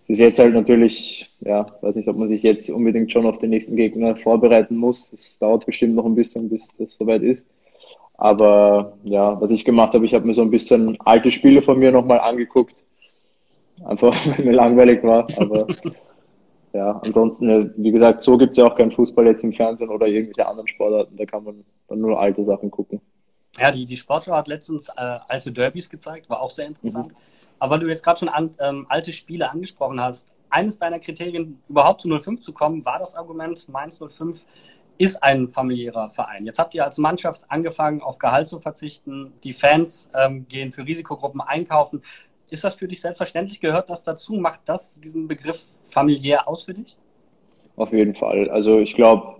Ist 0.07 0.19
jetzt 0.19 0.39
halt 0.39 0.53
natürlich, 0.53 1.29
ja, 1.41 1.65
weiß 1.81 1.95
nicht, 1.95 2.07
ob 2.07 2.17
man 2.17 2.29
sich 2.29 2.41
jetzt 2.41 2.69
unbedingt 2.69 3.11
schon 3.11 3.25
auf 3.25 3.39
den 3.39 3.49
nächsten 3.49 3.75
Gegner 3.75 4.15
vorbereiten 4.15 4.77
muss. 4.77 5.11
Das 5.11 5.37
dauert 5.37 5.65
bestimmt 5.65 5.95
noch 5.95 6.05
ein 6.05 6.15
bisschen, 6.15 6.49
bis 6.49 6.69
das 6.77 6.93
soweit 6.93 7.23
ist. 7.23 7.45
Aber 8.15 8.97
ja, 9.03 9.39
was 9.39 9.51
ich 9.51 9.65
gemacht 9.65 9.93
habe, 9.93 10.05
ich 10.05 10.13
habe 10.13 10.25
mir 10.25 10.33
so 10.33 10.41
ein 10.41 10.49
bisschen 10.49 10.97
alte 11.01 11.29
Spiele 11.29 11.61
von 11.61 11.77
mir 11.77 11.91
nochmal 11.91 12.19
angeguckt. 12.19 12.73
Einfach, 13.83 14.15
weil 14.37 14.45
mir 14.45 14.53
langweilig 14.53 15.03
war. 15.03 15.27
Aber 15.37 15.67
ja, 16.73 17.01
ansonsten, 17.05 17.73
wie 17.75 17.91
gesagt, 17.91 18.23
so 18.23 18.37
gibt 18.37 18.51
es 18.51 18.57
ja 18.57 18.65
auch 18.65 18.75
keinen 18.75 18.91
Fußball 18.91 19.25
jetzt 19.25 19.43
im 19.43 19.53
Fernsehen 19.53 19.89
oder 19.89 20.07
irgendwelche 20.07 20.47
anderen 20.47 20.67
Sportarten. 20.67 21.17
Da 21.17 21.25
kann 21.25 21.43
man 21.43 21.65
dann 21.89 21.99
nur 21.99 22.19
alte 22.19 22.45
Sachen 22.45 22.71
gucken. 22.71 23.01
Ja, 23.57 23.71
die, 23.71 23.85
die 23.85 23.97
Sportschau 23.97 24.35
hat 24.35 24.47
letztens 24.47 24.89
äh, 24.89 25.19
alte 25.27 25.51
Derbys 25.51 25.89
gezeigt, 25.89 26.29
war 26.29 26.41
auch 26.41 26.51
sehr 26.51 26.67
interessant. 26.67 27.11
Mhm. 27.11 27.17
Aber 27.59 27.75
weil 27.75 27.79
du 27.79 27.87
jetzt 27.87 28.03
gerade 28.03 28.19
schon 28.19 28.29
an, 28.29 28.51
ähm, 28.59 28.85
alte 28.89 29.13
Spiele 29.13 29.49
angesprochen 29.49 29.99
hast, 29.99 30.27
eines 30.49 30.79
deiner 30.79 30.99
Kriterien, 30.99 31.61
überhaupt 31.67 32.01
zu 32.01 32.19
05 32.19 32.39
zu 32.41 32.53
kommen, 32.53 32.85
war 32.85 32.99
das 32.99 33.15
Argument, 33.15 33.67
Mainz 33.69 33.99
05 33.99 34.45
ist 34.97 35.21
ein 35.21 35.49
familiärer 35.49 36.09
Verein. 36.09 36.45
Jetzt 36.45 36.59
habt 36.59 36.73
ihr 36.73 36.83
als 36.83 36.97
Mannschaft 36.97 37.45
angefangen, 37.49 38.01
auf 38.01 38.17
Gehalt 38.17 38.47
zu 38.47 38.59
verzichten. 38.59 39.33
Die 39.43 39.53
Fans 39.53 40.09
ähm, 40.15 40.47
gehen 40.47 40.71
für 40.71 40.85
Risikogruppen 40.85 41.41
einkaufen. 41.41 42.01
Ist 42.49 42.63
das 42.63 42.75
für 42.75 42.87
dich 42.87 43.01
selbstverständlich? 43.01 43.59
Gehört 43.59 43.89
das 43.89 44.03
dazu? 44.03 44.33
Macht 44.33 44.61
das 44.65 44.99
diesen 44.99 45.27
Begriff 45.27 45.61
familiär 45.89 46.47
aus 46.47 46.63
für 46.63 46.73
dich? 46.73 46.97
Auf 47.75 47.91
jeden 47.91 48.15
Fall. 48.15 48.49
Also 48.49 48.79
ich 48.79 48.95
glaube, 48.95 49.36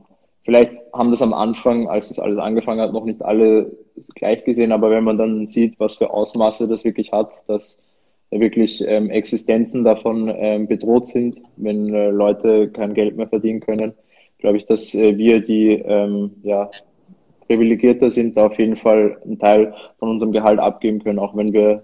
vielleicht 0.48 0.72
haben 0.94 1.12
das 1.12 1.22
am 1.22 1.34
Anfang, 1.34 1.89
als 1.89 2.08
das 2.08 2.20
alles 2.20 2.38
angefangen 2.38 2.80
hat, 2.80 2.94
noch 2.94 3.04
nicht 3.04 3.22
alle 3.22 3.70
gleich 4.16 4.46
gesehen, 4.46 4.72
aber 4.72 4.89
wenn 4.89 5.04
man 5.04 5.18
dann 5.18 5.46
sieht, 5.46 5.77
was 5.77 5.96
für 5.96 6.10
Ausmaße 6.10 6.70
das 6.70 6.86
wirklich 6.86 7.12
hat, 7.12 7.32
dass 7.48 7.77
wirklich 8.32 8.82
ähm, 8.88 9.10
Existenzen 9.10 9.84
davon 9.84 10.32
ähm, 10.34 10.68
bedroht 10.68 11.08
sind, 11.08 11.42
wenn 11.58 11.94
äh, 11.94 12.12
Leute 12.12 12.70
kein 12.70 12.94
Geld 12.94 13.18
mehr 13.18 13.27
verdienen 13.27 13.60
können, 13.60 13.94
glaube 14.38 14.56
ich, 14.56 14.66
dass 14.66 14.96
äh, 14.96 15.18
wir, 15.18 15.42
die 15.42 15.72
ähm, 15.72 16.32
ja, 16.44 16.72
privilegierter 17.48 18.10
sind, 18.10 18.38
da 18.38 18.46
auf 18.46 18.58
jeden 18.58 18.77
Fall 18.77 19.18
einen 19.25 19.39
Teil 19.39 19.74
von 20.00 20.10
unserem 20.10 20.32
Gehalt 20.32 20.60
abgeben 20.60 21.04
können, 21.04 21.20
auch 21.20 21.36
wenn 21.36 21.51
wir 21.51 21.84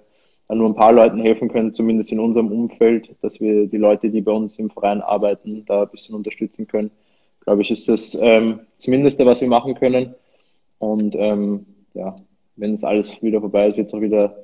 nur 0.49 0.69
ein 0.69 0.75
paar 0.75 0.93
Leuten 0.93 1.19
helfen 1.19 1.49
können, 1.49 1.73
zumindest 1.73 2.13
in 2.13 2.19
unserem 2.19 2.49
Umfeld, 2.49 3.09
dass 3.21 3.41
wir 3.41 3.67
die 3.67 3.77
Leute, 3.77 4.09
die 4.09 4.21
bei 4.21 4.31
uns 4.31 4.57
im 4.57 4.69
Verein 4.69 5.01
arbeiten, 5.01 5.65
da 5.65 5.83
ein 5.83 5.89
bisschen 5.89 6.15
unterstützen 6.15 6.65
können. 6.67 6.91
Glaube 7.45 7.61
ich, 7.61 7.71
ist 7.71 7.87
das 7.89 8.15
ähm, 8.21 8.61
das 8.77 8.87
Mindeste, 8.87 9.25
was 9.25 9.41
wir 9.41 9.47
machen 9.47 9.75
können. 9.75 10.15
Und 10.79 11.15
ähm, 11.15 11.65
ja, 11.93 12.15
wenn 12.55 12.73
es 12.73 12.83
alles 12.83 13.21
wieder 13.21 13.41
vorbei 13.41 13.67
ist, 13.67 13.77
wird 13.77 13.87
es 13.87 13.93
auch 13.93 14.01
wieder 14.01 14.35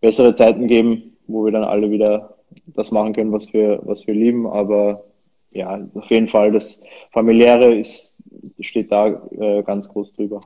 bessere 0.00 0.34
Zeiten 0.34 0.68
geben, 0.68 1.16
wo 1.26 1.44
wir 1.44 1.52
dann 1.52 1.64
alle 1.64 1.90
wieder 1.90 2.36
das 2.66 2.90
machen 2.90 3.12
können, 3.12 3.32
was 3.32 3.52
wir, 3.52 3.80
was 3.82 4.06
wir 4.06 4.14
lieben. 4.14 4.46
Aber 4.46 5.04
ja, 5.50 5.80
auf 5.94 6.10
jeden 6.10 6.28
Fall, 6.28 6.52
das 6.52 6.82
Familiäre 7.12 7.74
ist, 7.74 8.16
steht 8.60 8.92
da 8.92 9.08
äh, 9.30 9.62
ganz 9.62 9.88
groß 9.88 10.12
drüber. 10.12 10.40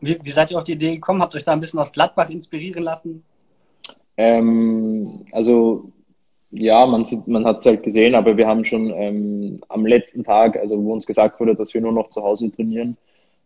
Wie, 0.00 0.18
wie, 0.22 0.30
seid 0.30 0.50
ihr 0.50 0.58
auf 0.58 0.64
die 0.64 0.72
Idee 0.72 0.94
gekommen? 0.94 1.22
Habt 1.22 1.34
ihr 1.34 1.38
euch 1.38 1.44
da 1.44 1.52
ein 1.52 1.60
bisschen 1.60 1.80
aus 1.80 1.92
Gladbach 1.92 2.30
inspirieren 2.30 2.82
lassen? 2.82 3.22
Ähm, 4.16 5.26
also 5.32 5.92
ja, 6.50 6.84
man, 6.86 7.04
sieht, 7.04 7.28
man 7.28 7.44
hat 7.44 7.58
es 7.58 7.66
halt 7.66 7.82
gesehen, 7.82 8.14
aber 8.14 8.36
wir 8.36 8.46
haben 8.46 8.64
schon 8.64 8.90
ähm, 8.90 9.60
am 9.68 9.86
letzten 9.86 10.24
Tag, 10.24 10.56
also 10.56 10.82
wo 10.82 10.92
uns 10.92 11.06
gesagt 11.06 11.38
wurde, 11.40 11.54
dass 11.54 11.74
wir 11.74 11.80
nur 11.80 11.92
noch 11.92 12.10
zu 12.10 12.22
Hause 12.22 12.50
trainieren, 12.50 12.96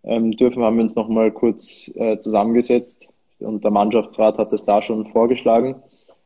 ähm, 0.04 0.32
dürfen, 0.32 0.62
haben 0.62 0.76
wir 0.76 0.82
uns 0.84 0.94
nochmal 0.94 1.30
kurz 1.30 1.90
äh, 1.96 2.18
zusammengesetzt 2.18 3.08
und 3.40 3.62
der 3.64 3.70
Mannschaftsrat 3.70 4.38
hat 4.38 4.52
es 4.52 4.64
da 4.64 4.80
schon 4.82 5.06
vorgeschlagen. 5.06 5.76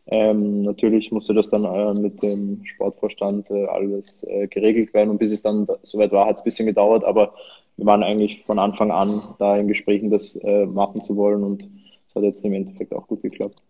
Ähm, 0.06 0.62
natürlich 0.62 1.12
musste 1.12 1.34
das 1.34 1.50
dann 1.50 1.64
äh, 1.64 1.94
mit 1.94 2.22
dem 2.22 2.64
Sportvorstand 2.64 3.50
äh, 3.50 3.66
alles 3.66 4.24
äh, 4.24 4.46
geregelt 4.46 4.94
werden 4.94 5.10
und 5.10 5.18
bis 5.18 5.32
es 5.32 5.42
dann 5.42 5.66
soweit 5.82 6.12
war, 6.12 6.26
hat 6.26 6.36
es 6.36 6.42
ein 6.42 6.44
bisschen 6.44 6.66
gedauert, 6.66 7.04
aber 7.04 7.34
wir 7.76 7.86
waren 7.86 8.02
eigentlich 8.02 8.42
von 8.46 8.58
Anfang 8.58 8.90
an 8.90 9.08
da 9.38 9.56
in 9.56 9.68
Gesprächen, 9.68 10.10
das 10.10 10.36
äh, 10.36 10.66
machen 10.66 11.02
zu 11.02 11.16
wollen 11.16 11.42
und 11.42 11.68
es 12.08 12.14
hat 12.14 12.22
jetzt 12.22 12.44
im 12.44 12.54
Endeffekt 12.54 12.94
auch 12.94 13.06
gut 13.06 13.22
geklappt. 13.22 13.62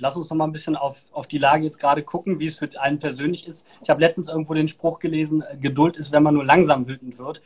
Lass 0.00 0.16
uns 0.16 0.30
noch 0.30 0.36
mal 0.36 0.44
ein 0.44 0.52
bisschen 0.52 0.76
auf, 0.76 1.04
auf 1.12 1.26
die 1.26 1.38
Lage 1.38 1.64
jetzt 1.64 1.78
gerade 1.78 2.02
gucken, 2.02 2.38
wie 2.38 2.46
es 2.46 2.58
für 2.58 2.68
einen 2.80 2.98
persönlich 2.98 3.46
ist. 3.46 3.66
Ich 3.82 3.90
habe 3.90 4.00
letztens 4.00 4.28
irgendwo 4.28 4.54
den 4.54 4.68
Spruch 4.68 4.98
gelesen, 4.98 5.42
äh, 5.42 5.56
Geduld 5.56 5.96
ist, 5.96 6.12
wenn 6.12 6.22
man 6.22 6.34
nur 6.34 6.44
langsam 6.44 6.86
wütend 6.86 7.18
wird. 7.18 7.42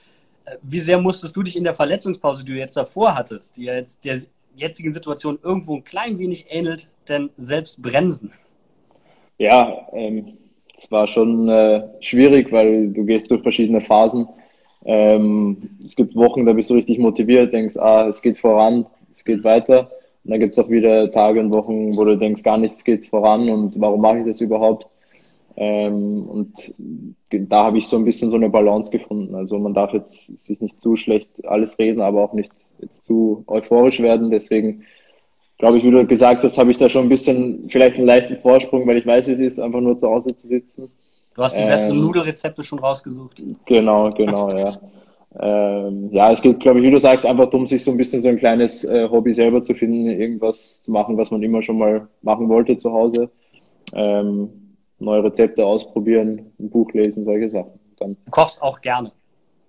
Wie 0.63 0.81
sehr 0.81 0.99
musstest 0.99 1.37
du 1.37 1.43
dich 1.45 1.57
in 1.57 1.63
der 1.63 1.75
Verletzungspause, 1.75 2.45
die 2.45 2.53
du 2.53 2.59
jetzt 2.59 2.77
davor 2.77 3.15
hattest, 3.15 3.57
die 3.57 3.65
ja 3.65 3.75
jetzt 3.75 4.05
der 4.05 4.21
jetzigen 4.57 4.93
Situation 4.93 5.39
irgendwo 5.43 5.77
ein 5.77 5.85
klein 5.85 6.19
wenig 6.19 6.47
ähnelt, 6.49 6.91
denn 7.09 7.31
selbst 7.39 7.81
bremsen? 7.81 8.33
Ja, 9.39 9.87
ähm, 9.93 10.37
es 10.75 10.91
war 10.91 11.07
schon 11.07 11.49
äh, 11.49 11.83
schwierig, 12.01 12.53
weil 12.53 12.89
du 12.89 13.05
gehst 13.05 13.31
durch 13.31 13.43
verschiedene 13.43 13.81
Phasen. 13.81 14.29
Ähm, 14.85 15.79
es 15.85 15.95
gibt 15.95 16.15
Wochen, 16.17 16.45
da 16.45 16.53
bist 16.53 16.71
du 16.71 16.75
richtig 16.75 16.99
motiviert, 16.99 17.53
denkst, 17.53 17.77
ah, 17.77 18.09
es 18.09 18.21
geht 18.21 18.39
voran, 18.39 18.87
es 19.15 19.25
geht 19.25 19.45
weiter. 19.45 19.91
Und 20.25 20.31
dann 20.31 20.41
gibt 20.41 20.57
es 20.57 20.65
auch 20.65 20.71
wieder 20.71 21.11
Tage 21.11 21.41
und 21.41 21.53
Wochen, 21.53 21.97
wo 21.97 22.05
du 22.05 22.17
denkst, 22.17 22.43
gar 22.43 22.59
nichts 22.59 22.85
geht 22.85 23.07
voran 23.07 23.49
und 23.49 23.81
warum 23.81 24.01
mache 24.01 24.21
ich 24.21 24.27
das 24.27 24.41
überhaupt? 24.41 24.87
Ähm, 25.57 26.23
und 26.23 26.75
da 27.31 27.65
habe 27.65 27.79
ich 27.79 27.89
so 27.89 27.97
ein 27.97 28.05
bisschen 28.05 28.31
so 28.31 28.37
eine 28.37 28.49
Balance 28.49 28.91
gefunden. 28.91 29.35
Also 29.35 29.59
man 29.59 29.75
darf 29.75 29.93
jetzt 29.93 30.39
sich 30.39 30.61
nicht 30.61 30.81
zu 30.81 30.97
schlecht 30.97 31.29
alles 31.45 31.79
reden, 31.79 32.01
aber 32.01 32.23
auch 32.23 32.33
nicht 32.33 32.53
jetzt 32.81 33.05
zu 33.05 33.45
euphorisch 33.47 34.01
werden. 34.01 34.31
Deswegen 34.31 34.85
glaube 35.59 35.79
ich, 35.79 35.85
wie 35.85 35.91
du 35.91 36.07
gesagt 36.07 36.45
hast, 36.45 36.59
habe 36.59 36.71
ich 36.71 36.79
da 36.79 36.89
schon 36.89 37.05
ein 37.05 37.09
bisschen 37.09 37.69
vielleicht 37.69 37.97
einen 37.97 38.07
leichten 38.07 38.39
Vorsprung, 38.39 38.87
weil 38.87 38.97
ich 38.97 39.07
weiß, 39.07 39.27
wie 39.27 39.33
es 39.33 39.39
ist, 39.41 39.59
einfach 39.59 39.81
nur 39.81 39.97
zu 39.97 40.09
Hause 40.09 40.35
zu 40.35 40.49
sitzen. 40.49 40.91
Du 41.35 41.43
hast 41.43 41.57
die 41.57 41.63
ähm, 41.63 41.69
besten 41.69 42.01
Nudelrezepte 42.01 42.63
schon 42.63 42.79
rausgesucht. 42.79 43.43
Genau, 43.67 44.11
genau, 44.11 44.51
ja. 44.51 44.77
Ähm, 45.41 46.11
ja, 46.13 46.31
es 46.31 46.43
geht, 46.43 46.61
glaube 46.61 46.81
ich, 46.81 46.85
wie 46.85 46.91
du 46.91 46.99
sagst, 46.99 47.25
einfach 47.25 47.49
darum, 47.49 47.67
sich 47.67 47.83
so 47.83 47.91
ein 47.91 47.97
bisschen 47.97 48.21
so 48.21 48.29
ein 48.29 48.39
kleines 48.39 48.85
äh, 48.85 49.09
Hobby 49.09 49.33
selber 49.33 49.63
zu 49.63 49.75
finden, 49.75 50.07
irgendwas 50.09 50.83
zu 50.83 50.91
machen, 50.91 51.17
was 51.17 51.31
man 51.31 51.43
immer 51.43 51.63
schon 51.63 51.79
mal 51.79 52.09
machen 52.21 52.49
wollte 52.49 52.77
zu 52.77 52.93
Hause. 52.93 53.31
Ähm, 53.95 54.51
neue 54.99 55.25
Rezepte 55.25 55.65
ausprobieren, 55.65 56.53
ein 56.59 56.71
Buch 56.71 56.93
lesen, 56.93 57.25
solche 57.25 57.49
Sachen. 57.49 57.81
Dann, 57.99 58.17
du 58.25 58.31
kochst 58.31 58.61
auch 58.61 58.81
gerne. 58.81 59.13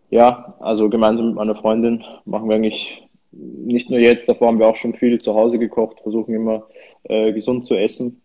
Ja, 0.09 0.53
also 0.59 0.89
gemeinsam 0.89 1.27
mit 1.27 1.35
meiner 1.35 1.55
Freundin 1.55 2.03
machen 2.25 2.49
wir 2.49 2.55
eigentlich 2.55 3.07
nicht 3.31 3.89
nur 3.89 3.99
jetzt, 3.99 4.29
davor 4.29 4.49
haben 4.49 4.59
wir 4.59 4.67
auch 4.67 4.75
schon 4.75 4.93
viel 4.93 5.19
zu 5.19 5.33
Hause 5.33 5.57
gekocht, 5.57 5.99
versuchen 6.01 6.35
immer 6.35 6.67
äh, 7.03 7.33
gesund 7.33 7.65
zu 7.65 7.75
essen. 7.75 8.21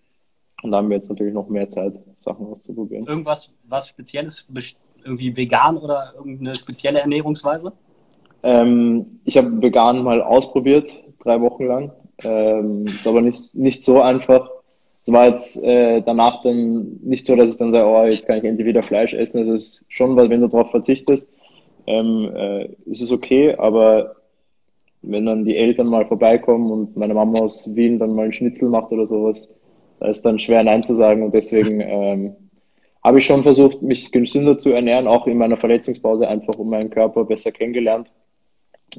Und 0.62 0.72
da 0.72 0.78
haben 0.78 0.90
wir 0.90 0.96
jetzt 0.96 1.08
natürlich 1.08 1.32
noch 1.32 1.48
mehr 1.48 1.70
Zeit, 1.70 1.94
Sachen 2.18 2.46
auszuprobieren. 2.46 3.06
Irgendwas, 3.06 3.50
was 3.64 3.88
Spezielles, 3.88 4.44
irgendwie 5.04 5.36
vegan 5.36 5.76
oder 5.76 6.12
irgendeine 6.16 6.54
spezielle 6.54 7.00
Ernährungsweise? 7.00 7.72
Ähm, 8.42 9.20
ich 9.24 9.36
habe 9.36 9.60
vegan 9.60 10.02
mal 10.02 10.22
ausprobiert, 10.22 10.94
drei 11.20 11.40
Wochen 11.40 11.66
lang. 11.66 11.92
Ähm, 12.24 12.86
ist 12.86 13.06
aber 13.06 13.20
nicht, 13.20 13.54
nicht 13.54 13.82
so 13.82 14.00
einfach. 14.00 14.50
Es 15.02 15.12
war 15.12 15.28
jetzt 15.28 15.62
äh, 15.62 16.02
danach 16.02 16.42
dann 16.42 16.98
nicht 17.02 17.26
so, 17.26 17.34
dass 17.36 17.48
ich 17.48 17.56
dann 17.56 17.72
sage, 17.72 17.86
oh, 17.86 18.04
jetzt 18.04 18.26
kann 18.26 18.38
ich 18.38 18.44
endlich 18.44 18.66
wieder 18.66 18.82
Fleisch 18.82 19.14
essen. 19.14 19.42
Es 19.42 19.48
ist 19.48 19.84
schon, 19.88 20.16
weil 20.16 20.28
wenn 20.28 20.40
du 20.40 20.48
darauf 20.48 20.70
verzichtest, 20.70 21.32
ähm, 21.86 22.30
äh, 22.34 22.64
ist 22.86 23.00
es 23.00 23.10
okay, 23.10 23.54
aber 23.56 24.16
wenn 25.02 25.26
dann 25.26 25.44
die 25.44 25.56
Eltern 25.56 25.86
mal 25.86 26.06
vorbeikommen 26.06 26.70
und 26.70 26.96
meine 26.96 27.14
Mama 27.14 27.38
aus 27.38 27.74
Wien 27.74 27.98
dann 27.98 28.14
mal 28.14 28.24
einen 28.24 28.32
Schnitzel 28.32 28.68
macht 28.68 28.92
oder 28.92 29.06
sowas, 29.06 29.48
da 30.00 30.08
ist 30.08 30.22
dann 30.22 30.38
schwer 30.38 30.62
Nein 30.62 30.82
zu 30.82 30.94
sagen 30.94 31.22
und 31.22 31.34
deswegen 31.34 31.80
ähm, 31.80 32.36
habe 33.02 33.18
ich 33.18 33.26
schon 33.26 33.42
versucht, 33.42 33.82
mich 33.82 34.10
gesünder 34.10 34.58
zu 34.58 34.70
ernähren, 34.70 35.06
auch 35.06 35.26
in 35.26 35.38
meiner 35.38 35.56
Verletzungspause, 35.56 36.28
einfach 36.28 36.54
um 36.58 36.70
meinen 36.70 36.90
Körper 36.90 37.24
besser 37.24 37.52
kennengelernt. 37.52 38.10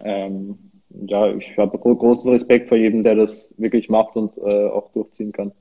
Ähm, 0.04 0.58
ja, 0.90 1.32
ich 1.34 1.58
habe 1.58 1.78
großen 1.78 2.32
Respekt 2.32 2.70
vor 2.70 2.78
jedem, 2.78 3.04
der 3.04 3.16
das 3.16 3.54
wirklich 3.58 3.90
macht 3.90 4.16
und 4.16 4.38
äh, 4.38 4.68
auch 4.68 4.92
durchziehen 4.92 5.32
kann. 5.32 5.52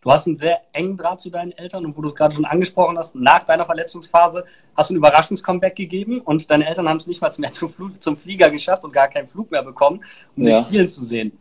Du 0.00 0.12
hast 0.12 0.28
einen 0.28 0.36
sehr 0.36 0.60
engen 0.72 0.96
Draht 0.96 1.20
zu 1.20 1.28
deinen 1.28 1.50
Eltern 1.52 1.84
und 1.84 1.96
wo 1.96 2.02
du 2.02 2.08
es 2.08 2.14
gerade 2.14 2.32
schon 2.34 2.44
angesprochen 2.44 2.96
hast, 2.96 3.16
nach 3.16 3.42
deiner 3.42 3.66
Verletzungsphase 3.66 4.44
hast 4.76 4.90
du 4.90 4.94
ein 4.94 4.96
Überraschungscomeback 4.98 5.74
gegeben 5.74 6.20
und 6.20 6.48
deine 6.50 6.68
Eltern 6.68 6.88
haben 6.88 6.98
es 6.98 7.08
nicht 7.08 7.20
mal 7.20 7.32
mehr 7.38 7.50
zum, 7.52 7.72
Flug, 7.72 8.00
zum 8.02 8.16
Flieger 8.16 8.48
geschafft 8.50 8.84
und 8.84 8.92
gar 8.92 9.08
keinen 9.08 9.28
Flug 9.28 9.50
mehr 9.50 9.62
bekommen, 9.62 10.04
um 10.36 10.46
ja. 10.46 10.60
dich 10.60 10.68
spielen 10.68 10.88
zu 10.88 11.04
sehen. 11.04 11.32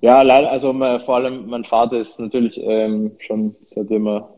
Ja, 0.00 0.22
leider, 0.22 0.50
also 0.50 0.72
vor 0.72 1.16
allem 1.16 1.48
mein 1.48 1.64
Vater 1.64 1.98
ist 1.98 2.18
natürlich 2.20 2.58
ähm, 2.62 3.12
schon 3.18 3.56
seitdem 3.66 4.06
er, 4.06 4.28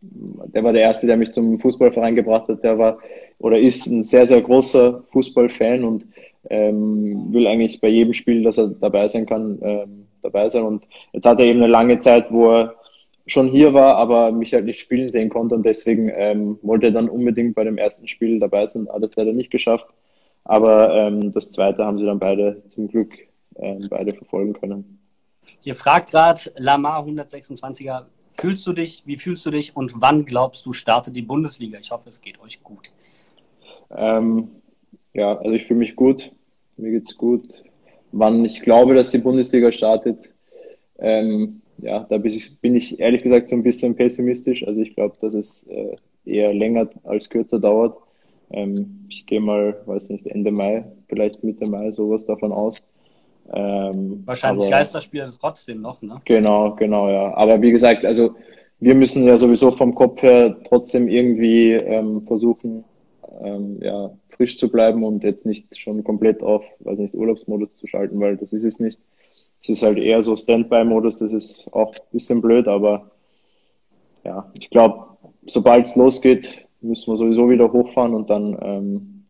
der 0.00 0.64
war 0.64 0.72
der 0.72 0.82
Erste, 0.82 1.06
der 1.06 1.16
mich 1.16 1.32
zum 1.32 1.58
Fußballverein 1.58 2.14
gebracht 2.14 2.48
hat, 2.48 2.62
der 2.62 2.78
war 2.78 2.98
oder 3.38 3.58
ist 3.58 3.86
ein 3.86 4.02
sehr, 4.02 4.26
sehr 4.26 4.40
großer 4.40 5.02
Fußballfan 5.12 5.84
und 5.84 6.06
ähm, 6.50 7.32
will 7.32 7.46
eigentlich 7.46 7.80
bei 7.80 7.88
jedem 7.88 8.12
Spiel, 8.12 8.42
dass 8.42 8.58
er 8.58 8.68
dabei 8.68 9.08
sein 9.08 9.26
kann, 9.26 9.58
ähm, 9.62 10.06
dabei 10.22 10.48
sein. 10.48 10.64
Und 10.64 10.86
jetzt 11.12 11.26
hat 11.26 11.38
er 11.38 11.46
eben 11.46 11.62
eine 11.62 11.70
lange 11.70 11.98
Zeit, 11.98 12.30
wo 12.30 12.50
er 12.52 12.74
schon 13.26 13.48
hier 13.48 13.74
war, 13.74 13.96
aber 13.96 14.32
mich 14.32 14.54
halt 14.54 14.64
nicht 14.64 14.80
spielen 14.80 15.08
sehen 15.10 15.28
konnte 15.28 15.54
und 15.54 15.64
deswegen 15.64 16.10
ähm, 16.14 16.58
wollte 16.62 16.86
er 16.86 16.92
dann 16.92 17.08
unbedingt 17.08 17.54
bei 17.54 17.64
dem 17.64 17.76
ersten 17.76 18.08
Spiel 18.08 18.40
dabei 18.40 18.66
sein, 18.66 18.88
hat 18.90 19.02
es 19.02 19.16
leider 19.16 19.32
nicht 19.32 19.50
geschafft. 19.50 19.86
Aber 20.44 20.94
ähm, 20.94 21.32
das 21.34 21.52
zweite 21.52 21.84
haben 21.84 21.98
sie 21.98 22.06
dann 22.06 22.18
beide 22.18 22.62
zum 22.68 22.88
Glück 22.88 23.12
ähm, 23.56 23.80
beide 23.90 24.14
verfolgen 24.14 24.54
können. 24.54 24.98
Hier 25.60 25.74
fragt 25.74 26.10
gerade 26.10 26.40
Lamar 26.56 27.04
126er, 27.04 28.06
fühlst 28.38 28.66
du 28.66 28.72
dich, 28.72 29.02
wie 29.06 29.16
fühlst 29.16 29.44
du 29.46 29.50
dich 29.50 29.76
und 29.76 30.00
wann 30.00 30.24
glaubst 30.24 30.64
du, 30.66 30.72
startet 30.72 31.16
die 31.16 31.22
Bundesliga? 31.22 31.78
Ich 31.78 31.90
hoffe, 31.90 32.08
es 32.08 32.20
geht 32.20 32.40
euch 32.40 32.62
gut. 32.62 32.92
Ähm, 33.90 34.48
ja, 35.14 35.36
also 35.36 35.52
ich 35.52 35.66
fühle 35.66 35.80
mich 35.80 35.96
gut, 35.96 36.32
mir 36.76 36.90
geht's 36.90 37.16
gut 37.16 37.64
wann 38.12 38.44
ich 38.44 38.60
glaube, 38.60 38.94
dass 38.94 39.10
die 39.10 39.18
Bundesliga 39.18 39.72
startet. 39.72 40.18
Ähm, 40.98 41.62
ja, 41.78 42.06
da 42.08 42.18
bin 42.18 42.32
ich, 42.32 42.60
bin 42.60 42.74
ich, 42.74 42.98
ehrlich 42.98 43.22
gesagt 43.22 43.48
so 43.48 43.56
ein 43.56 43.62
bisschen 43.62 43.94
pessimistisch. 43.94 44.66
Also 44.66 44.80
ich 44.80 44.94
glaube, 44.94 45.16
dass 45.20 45.34
es 45.34 45.64
äh, 45.68 45.96
eher 46.24 46.52
länger 46.52 46.88
als 47.04 47.28
kürzer 47.28 47.60
dauert. 47.60 47.96
Ähm, 48.50 49.06
ich 49.08 49.26
gehe 49.26 49.40
mal, 49.40 49.80
weiß 49.86 50.10
nicht, 50.10 50.26
Ende 50.26 50.50
Mai, 50.50 50.84
vielleicht 51.08 51.44
Mitte 51.44 51.66
Mai, 51.66 51.90
sowas 51.90 52.26
davon 52.26 52.52
aus. 52.52 52.86
Ähm, 53.52 54.22
Wahrscheinlich 54.26 54.66
aber, 54.66 54.76
Geisterspiel 54.76 55.30
trotzdem 55.40 55.80
noch, 55.80 56.02
ne? 56.02 56.20
Genau, 56.24 56.74
genau, 56.74 57.08
ja. 57.08 57.34
Aber 57.34 57.60
wie 57.62 57.70
gesagt, 57.70 58.04
also 58.04 58.34
wir 58.80 58.94
müssen 58.94 59.24
ja 59.24 59.36
sowieso 59.36 59.70
vom 59.70 59.94
Kopf 59.94 60.22
her 60.22 60.56
trotzdem 60.64 61.08
irgendwie 61.08 61.72
ähm, 61.72 62.26
versuchen, 62.26 62.84
ähm, 63.42 63.78
ja, 63.80 64.10
frisch 64.30 64.56
zu 64.56 64.70
bleiben 64.70 65.02
und 65.02 65.24
jetzt 65.24 65.46
nicht 65.46 65.76
schon 65.76 66.04
komplett 66.04 66.42
auf, 66.42 66.64
weiß 66.80 66.98
nicht, 66.98 67.14
Urlaubsmodus 67.14 67.74
zu 67.74 67.86
schalten, 67.86 68.20
weil 68.20 68.36
das 68.36 68.52
ist 68.52 68.64
es 68.64 68.80
nicht. 68.80 69.00
Es 69.60 69.68
ist 69.68 69.82
halt 69.82 69.98
eher 69.98 70.22
so 70.22 70.36
Standby-Modus, 70.36 71.18
das 71.18 71.32
ist 71.32 71.72
auch 71.72 71.92
ein 71.92 72.00
bisschen 72.12 72.40
blöd, 72.40 72.68
aber 72.68 73.10
ja, 74.24 74.50
ich 74.54 74.70
glaube, 74.70 75.16
sobald 75.46 75.86
es 75.86 75.96
losgeht, 75.96 76.66
müssen 76.80 77.12
wir 77.12 77.16
sowieso 77.16 77.50
wieder 77.50 77.72
hochfahren 77.72 78.14
und 78.14 78.30
dann 78.30 78.56
ähm, 78.62 79.24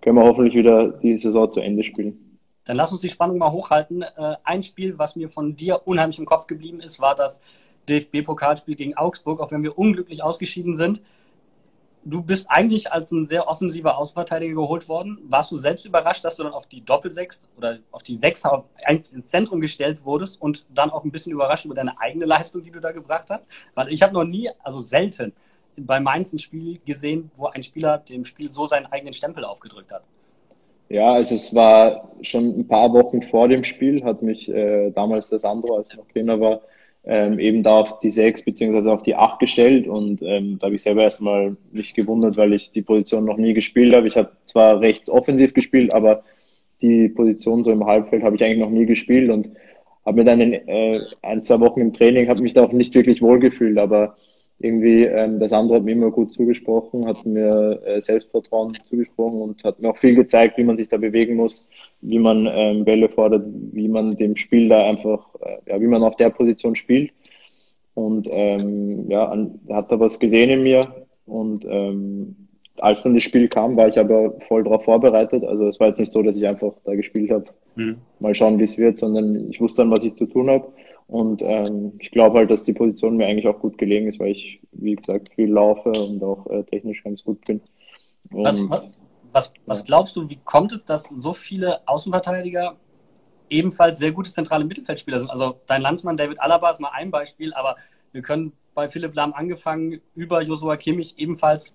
können 0.00 0.16
wir 0.16 0.24
hoffentlich 0.24 0.54
wieder 0.54 0.88
die 0.88 1.18
Saison 1.18 1.50
zu 1.50 1.60
Ende 1.60 1.82
spielen. 1.82 2.23
Dann 2.64 2.76
lass 2.76 2.92
uns 2.92 3.00
die 3.00 3.10
Spannung 3.10 3.38
mal 3.38 3.52
hochhalten. 3.52 4.02
Äh, 4.02 4.36
ein 4.44 4.62
Spiel, 4.62 4.98
was 4.98 5.16
mir 5.16 5.28
von 5.28 5.56
dir 5.56 5.86
unheimlich 5.86 6.18
im 6.18 6.26
Kopf 6.26 6.46
geblieben 6.46 6.80
ist, 6.80 7.00
war 7.00 7.14
das 7.14 7.40
DFB-Pokalspiel 7.88 8.76
gegen 8.76 8.96
Augsburg, 8.96 9.40
auch 9.40 9.50
wenn 9.50 9.62
wir 9.62 9.78
unglücklich 9.78 10.22
ausgeschieden 10.22 10.76
sind 10.76 11.02
du 12.04 12.22
bist 12.22 12.50
eigentlich 12.50 12.92
als 12.92 13.10
ein 13.10 13.26
sehr 13.26 13.48
offensiver 13.48 13.98
Außenverteidiger 13.98 14.54
geholt 14.54 14.88
worden. 14.88 15.18
Warst 15.24 15.50
du 15.50 15.58
selbst 15.58 15.84
überrascht, 15.84 16.24
dass 16.24 16.36
du 16.36 16.42
dann 16.42 16.52
auf 16.52 16.66
die 16.66 16.84
Doppelsechs 16.84 17.42
oder 17.56 17.78
auf 17.90 18.02
die 18.02 18.16
Sechs 18.16 18.42
ins 18.88 19.26
Zentrum 19.26 19.60
gestellt 19.60 20.04
wurdest 20.04 20.40
und 20.40 20.66
dann 20.70 20.90
auch 20.90 21.04
ein 21.04 21.10
bisschen 21.10 21.32
überrascht 21.32 21.64
über 21.64 21.74
deine 21.74 21.98
eigene 22.00 22.26
Leistung, 22.26 22.62
die 22.62 22.70
du 22.70 22.80
da 22.80 22.92
gebracht 22.92 23.30
hast? 23.30 23.44
Weil 23.74 23.92
ich 23.92 24.02
habe 24.02 24.12
noch 24.12 24.24
nie, 24.24 24.50
also 24.62 24.80
selten, 24.80 25.32
bei 25.76 25.98
Mainz 25.98 26.32
ein 26.32 26.38
Spiel 26.38 26.78
gesehen, 26.84 27.30
wo 27.34 27.46
ein 27.46 27.62
Spieler 27.62 27.98
dem 27.98 28.24
Spiel 28.24 28.52
so 28.52 28.66
seinen 28.66 28.86
eigenen 28.86 29.12
Stempel 29.12 29.44
aufgedrückt 29.44 29.92
hat. 29.92 30.04
Ja, 30.88 31.14
also 31.14 31.34
es 31.34 31.54
war 31.54 32.10
schon 32.22 32.60
ein 32.60 32.68
paar 32.68 32.92
Wochen 32.92 33.22
vor 33.22 33.48
dem 33.48 33.64
Spiel, 33.64 34.04
hat 34.04 34.22
mich 34.22 34.48
äh, 34.48 34.90
damals 34.90 35.28
der 35.30 35.38
Sandro, 35.38 35.76
als 35.76 35.88
ich 35.90 35.96
noch 35.96 36.06
Trainer 36.08 36.40
war, 36.40 36.60
ähm, 37.04 37.38
eben 37.38 37.62
da 37.62 37.80
auf 37.80 38.00
die 38.00 38.10
6 38.10 38.44
beziehungsweise 38.44 38.92
auf 38.92 39.02
die 39.02 39.14
8 39.14 39.38
gestellt 39.38 39.86
und 39.88 40.22
ähm, 40.22 40.58
da 40.58 40.66
habe 40.66 40.76
ich 40.76 40.82
selber 40.82 41.02
erstmal 41.02 41.56
mich 41.72 41.94
gewundert, 41.94 42.36
weil 42.36 42.52
ich 42.52 42.70
die 42.70 42.82
Position 42.82 43.24
noch 43.24 43.36
nie 43.36 43.54
gespielt 43.54 43.94
habe. 43.94 44.06
Ich 44.06 44.16
habe 44.16 44.30
zwar 44.44 44.80
rechts 44.80 45.10
offensiv 45.10 45.54
gespielt, 45.54 45.92
aber 45.92 46.22
die 46.80 47.08
Position 47.08 47.64
so 47.64 47.72
im 47.72 47.86
Halbfeld 47.86 48.22
habe 48.22 48.36
ich 48.36 48.44
eigentlich 48.44 48.58
noch 48.58 48.70
nie 48.70 48.86
gespielt 48.86 49.30
und 49.30 49.50
habe 50.04 50.18
mir 50.18 50.24
dann 50.24 50.40
in 50.40 50.52
äh, 50.52 50.98
ein, 51.22 51.42
zwei 51.42 51.60
Wochen 51.60 51.80
im 51.80 51.92
Training, 51.92 52.28
habe 52.28 52.42
mich 52.42 52.54
da 52.54 52.64
auch 52.64 52.72
nicht 52.72 52.94
wirklich 52.94 53.22
wohlgefühlt, 53.22 53.78
aber 53.78 54.16
irgendwie 54.58 55.04
ähm, 55.04 55.40
das 55.40 55.52
andere 55.52 55.78
hat 55.78 55.84
mir 55.84 55.92
immer 55.92 56.10
gut 56.10 56.32
zugesprochen, 56.32 57.06
hat 57.06 57.24
mir 57.26 57.80
äh, 57.84 58.00
Selbstvertrauen 58.00 58.74
zugesprochen 58.88 59.42
und 59.42 59.64
hat 59.64 59.80
mir 59.80 59.90
auch 59.90 59.98
viel 59.98 60.14
gezeigt, 60.14 60.56
wie 60.58 60.64
man 60.64 60.76
sich 60.76 60.88
da 60.88 60.96
bewegen 60.96 61.36
muss, 61.36 61.68
wie 62.00 62.18
man 62.18 62.46
ähm, 62.50 62.84
Bälle 62.84 63.08
fordert, 63.08 63.44
wie 63.72 63.88
man 63.88 64.16
dem 64.16 64.36
Spiel 64.36 64.68
da 64.68 64.88
einfach, 64.88 65.26
äh, 65.40 65.70
ja, 65.70 65.80
wie 65.80 65.86
man 65.86 66.02
auf 66.02 66.16
der 66.16 66.30
Position 66.30 66.76
spielt. 66.76 67.12
Und 67.94 68.28
ähm, 68.30 69.06
ja, 69.08 69.28
an, 69.28 69.60
hat 69.68 69.90
da 69.90 70.00
was 70.00 70.18
gesehen 70.18 70.50
in 70.50 70.62
mir 70.62 70.82
und 71.26 71.64
ähm, 71.68 72.36
als 72.78 73.02
dann 73.02 73.14
das 73.14 73.22
Spiel 73.22 73.48
kam, 73.48 73.76
war 73.76 73.88
ich 73.88 73.98
aber 73.98 74.34
voll 74.48 74.64
darauf 74.64 74.84
vorbereitet. 74.84 75.44
Also 75.44 75.68
es 75.68 75.78
war 75.78 75.88
jetzt 75.88 76.00
nicht 76.00 76.12
so, 76.12 76.22
dass 76.22 76.36
ich 76.36 76.46
einfach 76.46 76.72
da 76.84 76.94
gespielt 76.94 77.30
habe, 77.30 77.44
mhm. 77.76 77.96
mal 78.20 78.34
schauen, 78.34 78.58
wie 78.58 78.64
es 78.64 78.78
wird, 78.78 78.98
sondern 78.98 79.48
ich 79.50 79.60
wusste 79.60 79.82
dann, 79.82 79.90
was 79.90 80.04
ich 80.04 80.16
zu 80.16 80.26
tun 80.26 80.50
habe. 80.50 80.72
Und 81.06 81.42
ähm, 81.42 81.92
ich 81.98 82.10
glaube 82.10 82.38
halt, 82.38 82.50
dass 82.50 82.64
die 82.64 82.72
Position 82.72 83.16
mir 83.16 83.26
eigentlich 83.26 83.46
auch 83.46 83.60
gut 83.60 83.76
gelegen 83.78 84.08
ist, 84.08 84.18
weil 84.18 84.30
ich, 84.30 84.60
wie 84.72 84.96
gesagt, 84.96 85.34
viel 85.34 85.50
laufe 85.50 85.90
und 85.90 86.22
auch 86.22 86.46
äh, 86.46 86.64
technisch 86.64 87.02
ganz 87.04 87.22
gut 87.22 87.44
bin. 87.44 87.60
Und, 88.30 88.44
was, 88.44 88.70
was, 88.70 88.90
was, 89.32 89.52
was 89.66 89.84
glaubst 89.84 90.16
du, 90.16 90.28
wie 90.28 90.38
kommt 90.44 90.72
es, 90.72 90.84
dass 90.84 91.04
so 91.04 91.34
viele 91.34 91.86
Außenverteidiger 91.86 92.76
ebenfalls 93.50 93.98
sehr 93.98 94.12
gute 94.12 94.30
zentrale 94.30 94.64
Mittelfeldspieler 94.64 95.18
sind? 95.18 95.30
Also 95.30 95.60
dein 95.66 95.82
Landsmann 95.82 96.16
David 96.16 96.40
Alaba 96.40 96.70
ist 96.70 96.80
mal 96.80 96.90
ein 96.92 97.10
Beispiel, 97.10 97.52
aber 97.52 97.76
wir 98.12 98.22
können 98.22 98.52
bei 98.74 98.88
Philipp 98.88 99.14
Lahm 99.14 99.34
angefangen, 99.34 100.00
über 100.14 100.42
Josua 100.42 100.76
Kimmich 100.76 101.18
ebenfalls. 101.18 101.74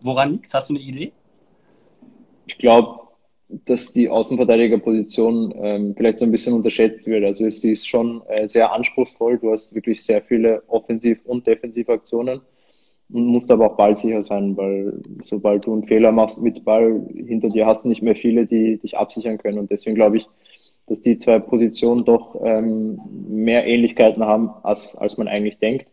Woran 0.00 0.32
liegt 0.32 0.52
Hast 0.52 0.68
du 0.68 0.74
eine 0.74 0.82
Idee? 0.82 1.12
Ich 2.46 2.58
glaube, 2.58 3.03
dass 3.64 3.92
die 3.92 4.08
Außenverteidigerposition 4.08 5.54
ähm, 5.56 5.94
vielleicht 5.96 6.18
so 6.18 6.24
ein 6.24 6.30
bisschen 6.30 6.54
unterschätzt 6.54 7.06
wird. 7.06 7.24
Also 7.24 7.48
sie 7.48 7.72
ist 7.72 7.88
schon 7.88 8.22
äh, 8.28 8.48
sehr 8.48 8.72
anspruchsvoll. 8.72 9.38
Du 9.38 9.52
hast 9.52 9.74
wirklich 9.74 10.02
sehr 10.02 10.22
viele 10.22 10.62
Offensiv- 10.66 11.24
und 11.24 11.46
Defensivaktionen 11.46 12.40
und 13.10 13.26
musst 13.26 13.50
aber 13.50 13.66
auch 13.66 13.76
ballsicher 13.76 14.22
sein, 14.22 14.56
weil 14.56 15.00
sobald 15.22 15.66
du 15.66 15.72
einen 15.72 15.86
Fehler 15.86 16.10
machst 16.12 16.42
mit 16.42 16.64
Ball, 16.64 17.06
hinter 17.14 17.50
dir 17.50 17.66
hast 17.66 17.84
du 17.84 17.88
nicht 17.88 18.02
mehr 18.02 18.16
viele, 18.16 18.46
die 18.46 18.78
dich 18.78 18.96
absichern 18.96 19.38
können. 19.38 19.58
Und 19.58 19.70
deswegen 19.70 19.94
glaube 19.94 20.16
ich, 20.16 20.26
dass 20.86 21.02
die 21.02 21.18
zwei 21.18 21.38
Positionen 21.38 22.04
doch 22.04 22.40
ähm, 22.44 23.00
mehr 23.28 23.66
Ähnlichkeiten 23.66 24.24
haben, 24.24 24.50
als, 24.62 24.96
als 24.96 25.16
man 25.16 25.28
eigentlich 25.28 25.58
denkt. 25.58 25.86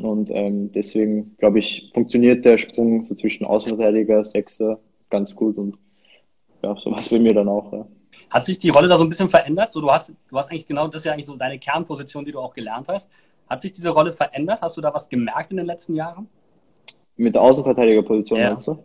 Und 0.00 0.30
ähm, 0.32 0.72
deswegen, 0.72 1.36
glaube 1.38 1.60
ich, 1.60 1.90
funktioniert 1.94 2.44
der 2.44 2.58
Sprung 2.58 3.04
so 3.04 3.14
zwischen 3.14 3.44
Außenverteidiger, 3.44 4.24
Sechser 4.24 4.80
ganz 5.10 5.36
gut 5.36 5.56
und 5.56 5.76
ja, 6.64 6.76
so 6.76 6.90
was 6.90 7.08
bei 7.08 7.18
mir 7.18 7.34
dann 7.34 7.48
auch. 7.48 7.72
Ja. 7.72 7.86
Hat 8.30 8.44
sich 8.44 8.58
die 8.58 8.70
Rolle 8.70 8.88
da 8.88 8.96
so 8.96 9.04
ein 9.04 9.08
bisschen 9.08 9.28
verändert? 9.28 9.72
So, 9.72 9.80
du 9.80 9.90
hast, 9.90 10.14
du 10.28 10.38
hast 10.38 10.50
eigentlich 10.50 10.66
genau, 10.66 10.86
das 10.86 11.02
ist 11.02 11.06
ja 11.06 11.12
eigentlich 11.12 11.26
so 11.26 11.36
deine 11.36 11.58
Kernposition, 11.58 12.24
die 12.24 12.32
du 12.32 12.40
auch 12.40 12.54
gelernt 12.54 12.88
hast. 12.88 13.10
Hat 13.48 13.60
sich 13.60 13.72
diese 13.72 13.90
Rolle 13.90 14.12
verändert? 14.12 14.62
Hast 14.62 14.76
du 14.76 14.80
da 14.80 14.92
was 14.94 15.08
gemerkt 15.08 15.50
in 15.50 15.58
den 15.58 15.66
letzten 15.66 15.94
Jahren? 15.94 16.28
Mit 17.16 17.34
der 17.34 17.42
Außenverteidigerposition 17.42 18.40
ja. 18.40 18.50
meinst 18.50 18.66
du? 18.66 18.78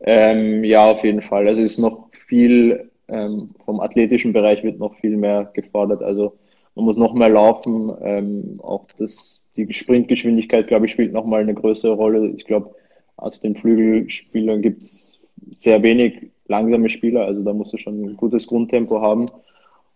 Ähm, 0.00 0.64
ja, 0.64 0.90
auf 0.90 1.02
jeden 1.04 1.20
Fall. 1.20 1.48
Also 1.48 1.62
es 1.62 1.72
ist 1.72 1.78
noch 1.78 2.08
viel 2.12 2.90
ähm, 3.08 3.48
vom 3.64 3.80
athletischen 3.80 4.32
Bereich 4.32 4.62
wird 4.62 4.78
noch 4.78 4.94
viel 4.96 5.16
mehr 5.16 5.50
gefordert. 5.54 6.02
Also 6.02 6.36
man 6.74 6.84
muss 6.84 6.96
noch 6.96 7.14
mehr 7.14 7.28
laufen. 7.28 7.92
Ähm, 8.02 8.54
auch 8.62 8.86
das, 8.98 9.44
die 9.56 9.72
Sprintgeschwindigkeit, 9.72 10.68
glaube 10.68 10.86
ich, 10.86 10.92
spielt 10.92 11.12
noch 11.12 11.24
mal 11.24 11.40
eine 11.40 11.54
größere 11.54 11.92
Rolle. 11.92 12.28
Ich 12.36 12.44
glaube, 12.44 12.74
aus 13.16 13.40
den 13.40 13.56
Flügelspielern 13.56 14.62
gibt 14.62 14.82
es 14.82 15.20
sehr 15.50 15.82
wenig 15.82 16.30
langsame 16.48 16.88
Spieler. 16.88 17.26
Also 17.26 17.42
da 17.42 17.52
musst 17.52 17.72
du 17.72 17.78
schon 17.78 18.02
ein 18.02 18.16
gutes 18.16 18.46
Grundtempo 18.46 19.00
haben. 19.00 19.26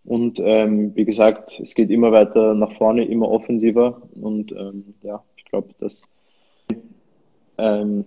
Und 0.05 0.41
ähm, 0.43 0.95
wie 0.95 1.05
gesagt, 1.05 1.59
es 1.61 1.75
geht 1.75 1.91
immer 1.91 2.11
weiter 2.13 2.55
nach 2.55 2.73
vorne, 2.73 3.05
immer 3.05 3.29
offensiver. 3.31 4.03
Und 4.21 4.53
ähm, 4.53 4.95
ja, 5.03 5.23
ich 5.37 5.45
glaube, 5.45 5.69
dass 5.79 6.03
ähm, 7.59 8.05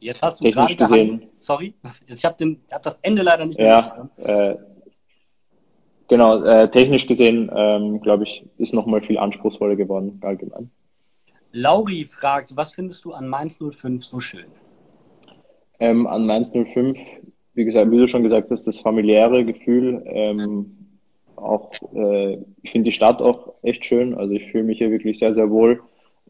Jetzt 0.00 0.22
hast 0.22 0.40
du 0.40 0.50
gerade 0.50 0.76
gesehen. 0.76 1.22
Sorry, 1.32 1.74
ich 2.06 2.24
habe 2.24 2.56
hab 2.70 2.82
das 2.82 2.98
Ende 3.02 3.22
leider 3.22 3.46
nicht 3.46 3.58
mehr. 3.58 4.08
Ja, 4.18 4.50
äh, 4.50 4.56
genau. 6.06 6.44
Äh, 6.44 6.70
technisch 6.70 7.06
gesehen, 7.06 7.50
ähm, 7.54 8.00
glaube 8.00 8.24
ich, 8.24 8.44
ist 8.58 8.74
nochmal 8.74 9.00
viel 9.00 9.18
anspruchsvoller 9.18 9.76
geworden 9.76 10.20
allgemein. 10.22 10.70
Lauri 11.52 12.04
fragt, 12.04 12.54
was 12.56 12.72
findest 12.74 13.04
du 13.04 13.14
an 13.14 13.28
Mainz 13.28 13.58
05 13.58 14.04
so 14.04 14.20
schön? 14.20 14.46
Ähm, 15.78 16.06
an 16.06 16.26
Mainz 16.26 16.52
05, 16.52 16.98
wie 17.54 17.64
gesagt, 17.64 17.90
wie 17.90 17.98
du 17.98 18.06
schon 18.06 18.22
gesagt 18.22 18.50
hast, 18.50 18.66
das 18.66 18.80
familiäre 18.80 19.44
Gefühl. 19.44 20.02
Ähm, 20.06 20.76
auch, 21.36 21.70
äh, 21.94 22.38
ich 22.62 22.70
finde 22.70 22.90
die 22.90 22.96
Stadt 22.96 23.20
auch 23.22 23.54
echt 23.62 23.84
schön. 23.84 24.14
Also 24.14 24.34
ich 24.34 24.50
fühle 24.50 24.64
mich 24.64 24.78
hier 24.78 24.90
wirklich 24.90 25.18
sehr, 25.18 25.34
sehr 25.34 25.50
wohl. 25.50 25.80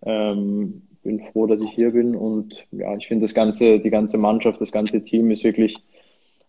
Ähm, 0.05 0.83
bin 1.07 1.21
froh, 1.33 1.47
dass 1.47 1.61
ich 1.61 1.71
hier 1.71 1.93
bin 1.93 2.15
und 2.17 2.67
ja, 2.73 2.95
ich 2.97 3.07
finde 3.07 3.23
das 3.23 3.33
ganze, 3.33 3.79
die 3.79 3.91
ganze 3.91 4.19
Mannschaft, 4.19 4.61
das 4.61 4.73
ganze 4.73 5.03
Team 5.05 5.31
ist 5.31 5.45
wirklich, 5.45 5.77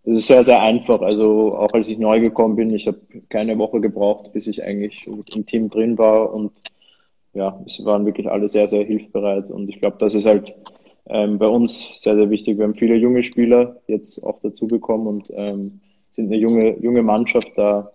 es 0.04 0.18
ist 0.18 0.28
sehr, 0.28 0.44
sehr 0.44 0.62
einfach. 0.62 1.02
Also 1.02 1.56
auch 1.56 1.72
als 1.74 1.88
ich 1.88 2.00
neu 2.00 2.20
gekommen 2.20 2.56
bin, 2.56 2.74
ich 2.74 2.88
habe 2.88 3.00
keine 3.30 3.58
Woche 3.58 3.80
gebraucht, 3.80 4.34
bis 4.34 4.48
ich 4.48 4.64
eigentlich 4.64 5.08
im 5.08 5.46
Team 5.46 5.70
drin 5.70 5.98
war 5.98 6.34
und 6.34 6.52
ja, 7.34 7.62
es 7.68 7.86
waren 7.86 8.06
wirklich 8.06 8.28
alle 8.28 8.50
sehr, 8.50 8.68
sehr 8.68 8.84
hilfsbereit 8.84 9.52
und 9.52 9.70
ich 9.70 9.80
glaube, 9.80 9.98
das 10.00 10.16
ist 10.16 10.26
halt 10.26 10.56
ähm, 11.10 11.38
bei 11.38 11.48
uns 11.48 12.02
sehr, 12.02 12.16
sehr 12.16 12.30
wichtig. 12.30 12.58
Wir 12.58 12.66
haben 12.66 12.76
viele 12.76 12.96
junge 12.96 13.24
Spieler 13.24 13.78
jetzt 13.88 14.24
auch 14.24 14.40
dazu 14.42 14.68
bekommen 14.68 15.08
und 15.08 15.32
ähm, 15.32 15.80
sind 16.12 16.28
eine 16.28 16.38
junge, 16.38 16.78
junge 16.80 17.04
Mannschaft 17.04 17.52
da. 17.56 17.92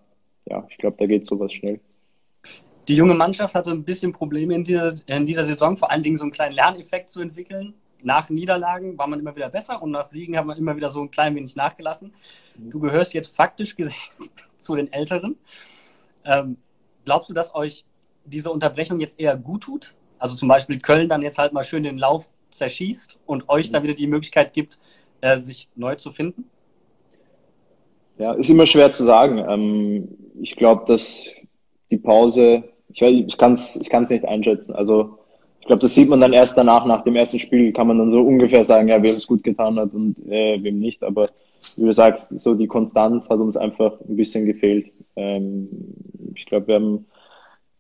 Ja, 0.47 0.67
ich 0.71 0.79
glaube, 0.79 0.97
da 0.99 1.07
geht 1.07 1.27
sowas 1.27 1.53
schnell. 1.53 1.81
Die 2.89 2.97
junge 2.97 3.15
Mannschaft 3.15 3.55
hatte 3.55 3.71
ein 3.71 3.85
bisschen 3.85 4.13
Probleme 4.13 4.55
in 4.55 4.65
dieser, 4.65 4.93
in 5.07 5.27
dieser 5.27 5.45
Saison, 5.45 5.77
vor 5.77 5.91
allen 5.91 6.03
Dingen 6.03 6.17
so 6.17 6.25
einen 6.25 6.33
kleinen 6.33 6.55
Lerneffekt 6.55 7.11
zu 7.11 7.21
entwickeln. 7.21 7.75
Nach 8.03 8.29
Niederlagen 8.29 8.99
war 8.99 9.07
man 9.07 9.21
immer 9.21 9.37
wieder 9.37 9.49
besser 9.49 9.81
und 9.81 9.93
nach 9.93 10.07
Siegen 10.07 10.37
hat 10.37 10.45
man 10.45 10.59
immer 10.59 10.75
wieder 10.75 10.89
so 10.89 11.01
ein 11.01 11.11
klein 11.11 11.37
wenig 11.37 11.55
nachgelassen. 11.55 12.13
Du 12.57 12.81
gehörst 12.81 13.15
jetzt 13.15 13.37
faktisch 13.37 13.77
gesehen 13.77 13.97
zu 14.59 14.75
den 14.75 14.93
Älteren. 14.93 15.37
Ähm, 16.25 16.57
glaubst 17.05 17.31
du, 17.31 17.35
dass 17.35 17.55
euch 17.55 17.85
diese 18.25 18.51
Unterbrechung 18.51 18.99
jetzt 18.99 19.21
eher 19.21 19.37
gut 19.37 19.63
tut? 19.63 19.95
Also 20.19 20.35
zum 20.35 20.49
Beispiel 20.49 20.79
Köln 20.79 21.09
dann 21.09 21.23
jetzt 21.23 21.39
halt 21.39 21.53
mal 21.53 21.65
schön 21.65 21.85
den 21.85 21.99
Lauf 21.99 22.31
zerschießt 22.55 23.21
und 23.27 23.49
euch 23.49 23.71
dann 23.71 23.83
wieder 23.83 23.95
die 23.95 24.07
Möglichkeit 24.07 24.53
gibt, 24.53 24.79
äh, 25.21 25.39
sich 25.39 25.69
neu 25.75 25.97
zu 25.97 26.13
finden? 26.13 26.45
Ja, 28.19 28.33
ist 28.35 28.51
immer 28.51 28.67
schwer 28.67 28.93
zu 28.93 29.05
sagen. 29.05 29.39
Ähm, 29.39 30.09
ich 30.41 30.57
glaube, 30.57 30.85
dass 30.87 31.35
die 31.91 31.99
Pause 31.99 32.65
ich, 32.93 33.03
ich 33.03 33.39
kann 33.39 33.53
es 33.53 33.77
ich 33.77 33.89
kann's 33.89 34.11
nicht 34.11 34.25
einschätzen. 34.25 34.75
Also 34.75 35.19
ich 35.61 35.67
glaube, 35.67 35.81
das 35.81 35.95
sieht 35.95 36.09
man 36.09 36.21
dann 36.21 36.33
erst 36.33 36.59
danach, 36.59 36.85
nach 36.87 37.05
dem 37.05 37.17
ersten 37.17 37.39
Spiel 37.39 37.73
kann 37.73 37.87
man 37.87 37.99
dann 37.99 38.11
so 38.11 38.21
ungefähr 38.23 38.65
sagen, 38.65 38.89
ja, 38.89 39.03
wem 39.03 39.15
es 39.15 39.27
gut 39.27 39.45
getan 39.45 39.79
hat 39.79 39.95
und 39.95 40.17
äh, 40.29 40.63
wem 40.63 40.79
nicht. 40.79 41.05
Aber 41.05 41.29
wie 41.77 41.85
du 41.85 41.93
sagst, 41.93 42.39
so 42.41 42.55
die 42.55 42.67
Konstanz 42.67 43.31
hat 43.31 43.39
uns 43.39 43.57
einfach 43.57 44.01
ein 44.01 44.17
bisschen 44.17 44.45
gefehlt. 44.47 44.91
Ähm, 45.15 45.69
ich 46.35 46.47
glaube, 46.47 46.67
wir 46.67 46.75
haben, 46.75 47.07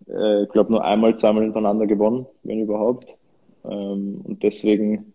äh, 0.08 0.44
ich 0.44 0.48
glaube, 0.50 0.70
nur 0.70 0.84
einmal, 0.84 1.18
zweimal 1.18 1.42
hintereinander 1.42 1.86
gewonnen, 1.86 2.26
wenn 2.44 2.60
überhaupt. 2.60 3.16
Ähm, 3.64 4.20
und 4.24 4.42
deswegen 4.42 5.12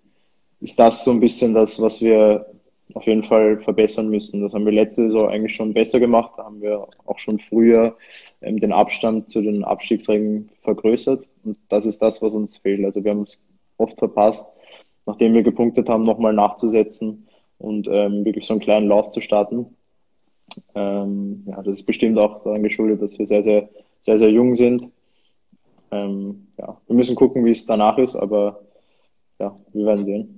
ist 0.60 0.80
das 0.80 1.04
so 1.04 1.12
ein 1.12 1.20
bisschen 1.20 1.54
das, 1.54 1.82
was 1.82 2.02
wir 2.02 2.46
auf 2.94 3.06
jeden 3.06 3.24
Fall 3.24 3.60
verbessern 3.60 4.10
müssen. 4.10 4.42
Das 4.42 4.54
haben 4.54 4.66
wir 4.66 4.72
letzte 4.72 5.04
Saison 5.04 5.30
eigentlich 5.30 5.56
schon 5.56 5.74
besser 5.74 6.00
gemacht. 6.00 6.34
Da 6.38 6.46
haben 6.46 6.62
wir 6.62 6.88
auch 7.06 7.20
schon 7.20 7.40
früher 7.40 7.96
ähm, 8.42 8.60
den 8.60 8.72
Abstand 8.72 9.30
zu 9.30 9.42
den 9.42 9.64
Abstiegsrängen 9.64 10.50
vergrößert. 10.64 11.26
Und 11.44 11.58
das 11.70 11.86
ist 11.86 12.02
das, 12.02 12.22
was 12.22 12.34
uns 12.34 12.58
fehlt. 12.58 12.86
Also 12.86 13.04
wir 13.04 13.12
haben 13.12 13.24
es 13.24 13.42
oft 13.78 13.98
verpasst, 14.00 14.50
nachdem 15.06 15.34
wir 15.34 15.44
gepunktet 15.44 15.90
haben, 15.90 16.04
nochmal 16.04 16.34
nachzusetzen 16.34 17.28
und 17.60 17.88
ähm, 17.92 18.26
wirklich 18.26 18.46
so 18.46 18.54
einen 18.54 18.62
kleinen 18.62 18.88
Lauf 18.88 19.12
zu 19.12 19.22
starten. 19.22 19.68
Ähm, 20.76 21.44
ja, 21.46 21.62
das 21.62 21.80
ist 21.80 21.86
bestimmt 21.86 22.18
auch 22.18 22.44
daran 22.44 22.64
geschuldet, 22.64 23.02
dass 23.02 23.20
wir 23.20 23.28
sehr, 23.28 23.44
sehr, 23.44 23.70
sehr, 24.02 24.18
sehr 24.18 24.32
jung 24.32 24.56
sind. 24.56 24.90
Ähm, 25.92 26.48
ja, 26.58 26.78
wir 26.88 26.96
müssen 26.96 27.16
gucken, 27.16 27.46
wie 27.46 27.52
es 27.52 27.66
danach 27.66 27.98
ist, 27.98 28.16
aber 28.16 28.62
ja, 29.40 29.58
wir 29.74 29.86
werden 29.86 30.06
sehen. 30.06 30.38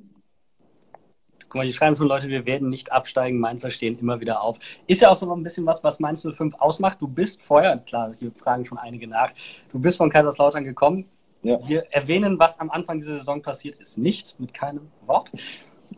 Guck 1.50 1.56
mal, 1.56 1.64
hier 1.64 1.74
schreiben 1.74 1.96
schon 1.96 2.08
Leute, 2.08 2.28
wir 2.28 2.46
werden 2.46 2.70
nicht 2.70 2.92
absteigen, 2.92 3.40
Mainzer 3.40 3.72
stehen 3.72 3.98
immer 3.98 4.20
wieder 4.20 4.44
auf. 4.44 4.60
Ist 4.86 5.02
ja 5.02 5.10
auch 5.10 5.16
so 5.16 5.32
ein 5.34 5.42
bisschen 5.42 5.66
was, 5.66 5.84
was 5.84 6.00
Mainz 6.00 6.22
05 6.22 6.54
ausmacht. 6.60 7.02
Du 7.02 7.08
bist 7.08 7.42
vorher, 7.42 7.78
klar, 7.78 8.14
hier 8.20 8.32
fragen 8.32 8.66
schon 8.66 8.78
einige 8.78 9.08
nach, 9.08 9.32
du 9.72 9.80
bist 9.80 9.98
von 9.98 10.12
Kaiserslautern 10.12 10.64
gekommen. 10.64 11.06
Ja. 11.42 11.58
Wir 11.68 11.86
erwähnen, 11.92 12.38
was 12.38 12.60
am 12.60 12.70
Anfang 12.70 13.00
dieser 13.00 13.18
Saison 13.18 13.42
passiert 13.42 13.80
ist, 13.80 13.98
nicht 13.98 14.40
mit 14.40 14.54
keinem 14.54 14.92
Wort. 15.08 15.32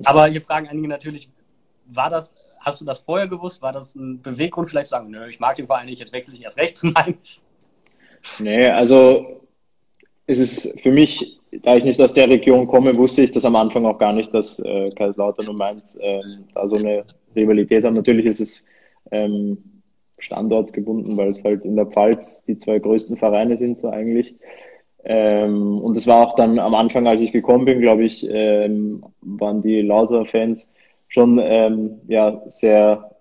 Aber 0.04 0.28
hier 0.28 0.42
fragen 0.42 0.70
einige 0.70 0.88
natürlich, 0.88 1.30
war 1.86 2.10
das, 2.10 2.34
hast 2.60 2.80
du 2.80 2.86
das 2.86 3.00
vorher 3.00 3.28
gewusst? 3.28 3.62
War 3.62 3.74
das 3.74 3.96
ein 3.96 4.22
Beweggrund, 4.22 4.70
vielleicht 4.70 4.88
zu 4.88 4.92
sagen, 4.92 5.10
nö, 5.10 5.28
ich 5.28 5.40
mag 5.40 5.56
den 5.58 5.68
Verein 5.68 5.88
nicht, 5.88 6.00
jetzt 6.00 6.14
wechsle 6.14 6.34
ich 6.34 6.44
erst 6.44 6.58
recht 6.58 6.78
zu 6.78 6.88
Mainz? 6.88 7.42
Nee, 8.40 8.68
also 8.68 9.42
es 10.28 10.40
ist 10.40 10.80
für 10.82 10.92
mich 10.92 11.42
da 11.52 11.76
ich 11.76 11.84
nicht 11.84 12.00
aus 12.00 12.14
der 12.14 12.30
Region 12.30 12.68
komme, 12.68 12.96
wusste 12.96 13.24
ich 13.24 13.32
das 13.32 13.46
am 13.46 13.56
Anfang 13.56 13.86
auch 13.86 13.98
gar 13.98 14.14
nicht, 14.14 14.34
dass 14.34 14.60
äh, 14.60 14.90
Kaiserslautern 14.92 15.50
und 15.50 15.58
Mainz 15.58 15.98
ähm, 16.02 16.22
da 16.54 16.68
so 16.68 16.78
eine 16.78 17.04
Rivalität 17.36 17.84
haben. 17.84 17.96
Natürlich 17.96 18.26
ist 18.26 18.40
es 18.40 18.66
ähm, 19.12 19.58
standortgebunden, 20.18 21.18
weil 21.18 21.32
es 21.32 21.44
halt 21.44 21.66
in 21.66 21.76
der 21.76 21.88
Pfalz 21.88 22.44
die 22.46 22.58
zwei 22.58 22.80
größten 22.80 23.18
Vereine 23.18 23.58
sind, 23.58 23.80
so 23.80 23.90
eigentlich. 23.90 24.36
Ähm, 25.04 25.80
und 25.80 25.98
es 25.98 26.08
war 26.08 26.28
auch 26.28 26.36
dann 26.36 26.60
am 26.60 26.76
Anfang, 26.76 27.08
als 27.08 27.22
ich 27.22 27.32
gekommen 27.32 27.66
bin, 27.66 27.82
glaube 27.82 28.04
ich, 28.04 28.26
ähm, 28.30 29.04
waren 29.22 29.62
die 29.62 29.82
Lauter-Fans 29.82 30.72
schon 31.08 31.40
ähm, 31.44 32.00
ja, 32.08 32.42
sehr 32.48 33.12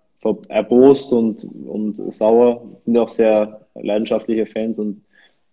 erbost 0.49 1.13
und, 1.13 1.45
und 1.67 1.97
sauer, 2.13 2.63
sind 2.85 2.99
auch 2.99 3.09
sehr 3.09 3.60
leidenschaftliche 3.75 4.47
Fans 4.47 4.79
und 4.79 5.03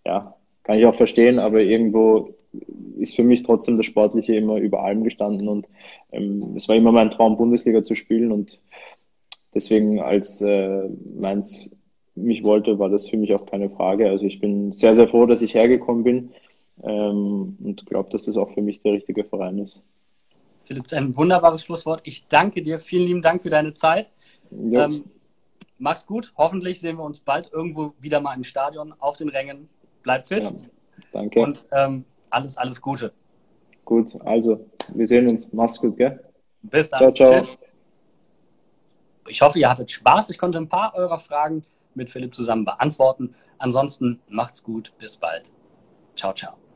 ja, 0.04 0.34
kann 0.64 0.78
ich 0.78 0.86
auch 0.86 0.94
verstehen, 0.94 1.38
aber 1.38 1.60
irgendwo 1.60 2.34
ist 2.98 3.16
für 3.16 3.24
mich 3.24 3.42
trotzdem 3.42 3.76
das 3.76 3.86
Sportliche 3.86 4.34
immer 4.34 4.56
über 4.56 4.82
allem 4.82 5.04
gestanden 5.04 5.48
und 5.48 5.66
ähm, 6.12 6.54
es 6.56 6.68
war 6.68 6.76
immer 6.76 6.92
mein 6.92 7.10
Traum, 7.10 7.36
Bundesliga 7.36 7.82
zu 7.82 7.94
spielen 7.94 8.32
und 8.32 8.58
deswegen, 9.54 10.00
als 10.00 10.40
äh, 10.40 10.88
Mainz 11.14 11.74
mich 12.14 12.42
wollte, 12.42 12.78
war 12.78 12.88
das 12.88 13.08
für 13.08 13.16
mich 13.16 13.32
auch 13.34 13.46
keine 13.46 13.70
Frage. 13.70 14.08
Also 14.08 14.24
ich 14.24 14.40
bin 14.40 14.72
sehr, 14.72 14.94
sehr 14.94 15.08
froh, 15.08 15.26
dass 15.26 15.42
ich 15.42 15.54
hergekommen 15.54 16.04
bin 16.04 16.30
ähm, 16.82 17.56
und 17.62 17.86
glaube, 17.86 18.10
dass 18.10 18.24
das 18.24 18.36
auch 18.36 18.52
für 18.52 18.62
mich 18.62 18.82
der 18.82 18.92
richtige 18.92 19.24
Verein 19.24 19.58
ist. 19.58 19.82
Philipp, 20.64 20.92
ein 20.92 21.16
wunderbares 21.16 21.62
Schlusswort. 21.62 22.02
Ich 22.04 22.26
danke 22.26 22.62
dir. 22.62 22.78
Vielen 22.78 23.06
lieben 23.06 23.22
Dank 23.22 23.42
für 23.42 23.50
deine 23.50 23.72
Zeit. 23.74 24.10
Ähm, 24.52 25.04
mach's 25.78 26.06
gut. 26.06 26.32
Hoffentlich 26.36 26.80
sehen 26.80 26.96
wir 26.96 27.04
uns 27.04 27.20
bald 27.20 27.52
irgendwo 27.52 27.94
wieder 28.00 28.20
mal 28.20 28.34
im 28.34 28.44
Stadion 28.44 28.94
auf 28.98 29.16
den 29.16 29.28
Rängen. 29.28 29.68
Bleib 30.02 30.26
fit. 30.26 30.44
Ja. 30.44 30.52
Danke. 31.12 31.40
Und 31.40 31.66
ähm, 31.72 32.04
alles, 32.30 32.56
alles 32.56 32.80
Gute. 32.80 33.12
Gut, 33.84 34.14
also, 34.24 34.66
wir 34.94 35.06
sehen 35.06 35.28
uns. 35.28 35.52
Mach's 35.52 35.80
gut, 35.80 35.96
gell? 35.96 36.22
Bis 36.62 36.90
dann. 36.90 36.98
Ciao, 36.98 37.12
ciao. 37.12 37.34
Tschüss. 37.38 37.58
Ich 39.28 39.42
hoffe, 39.42 39.58
ihr 39.58 39.68
hattet 39.68 39.90
Spaß. 39.90 40.30
Ich 40.30 40.38
konnte 40.38 40.58
ein 40.58 40.68
paar 40.68 40.94
eurer 40.94 41.18
Fragen 41.18 41.64
mit 41.94 42.10
Philipp 42.10 42.34
zusammen 42.34 42.64
beantworten. 42.64 43.34
Ansonsten 43.58 44.20
macht's 44.28 44.62
gut. 44.62 44.92
Bis 44.98 45.16
bald. 45.16 45.50
Ciao, 46.16 46.32
ciao. 46.32 46.67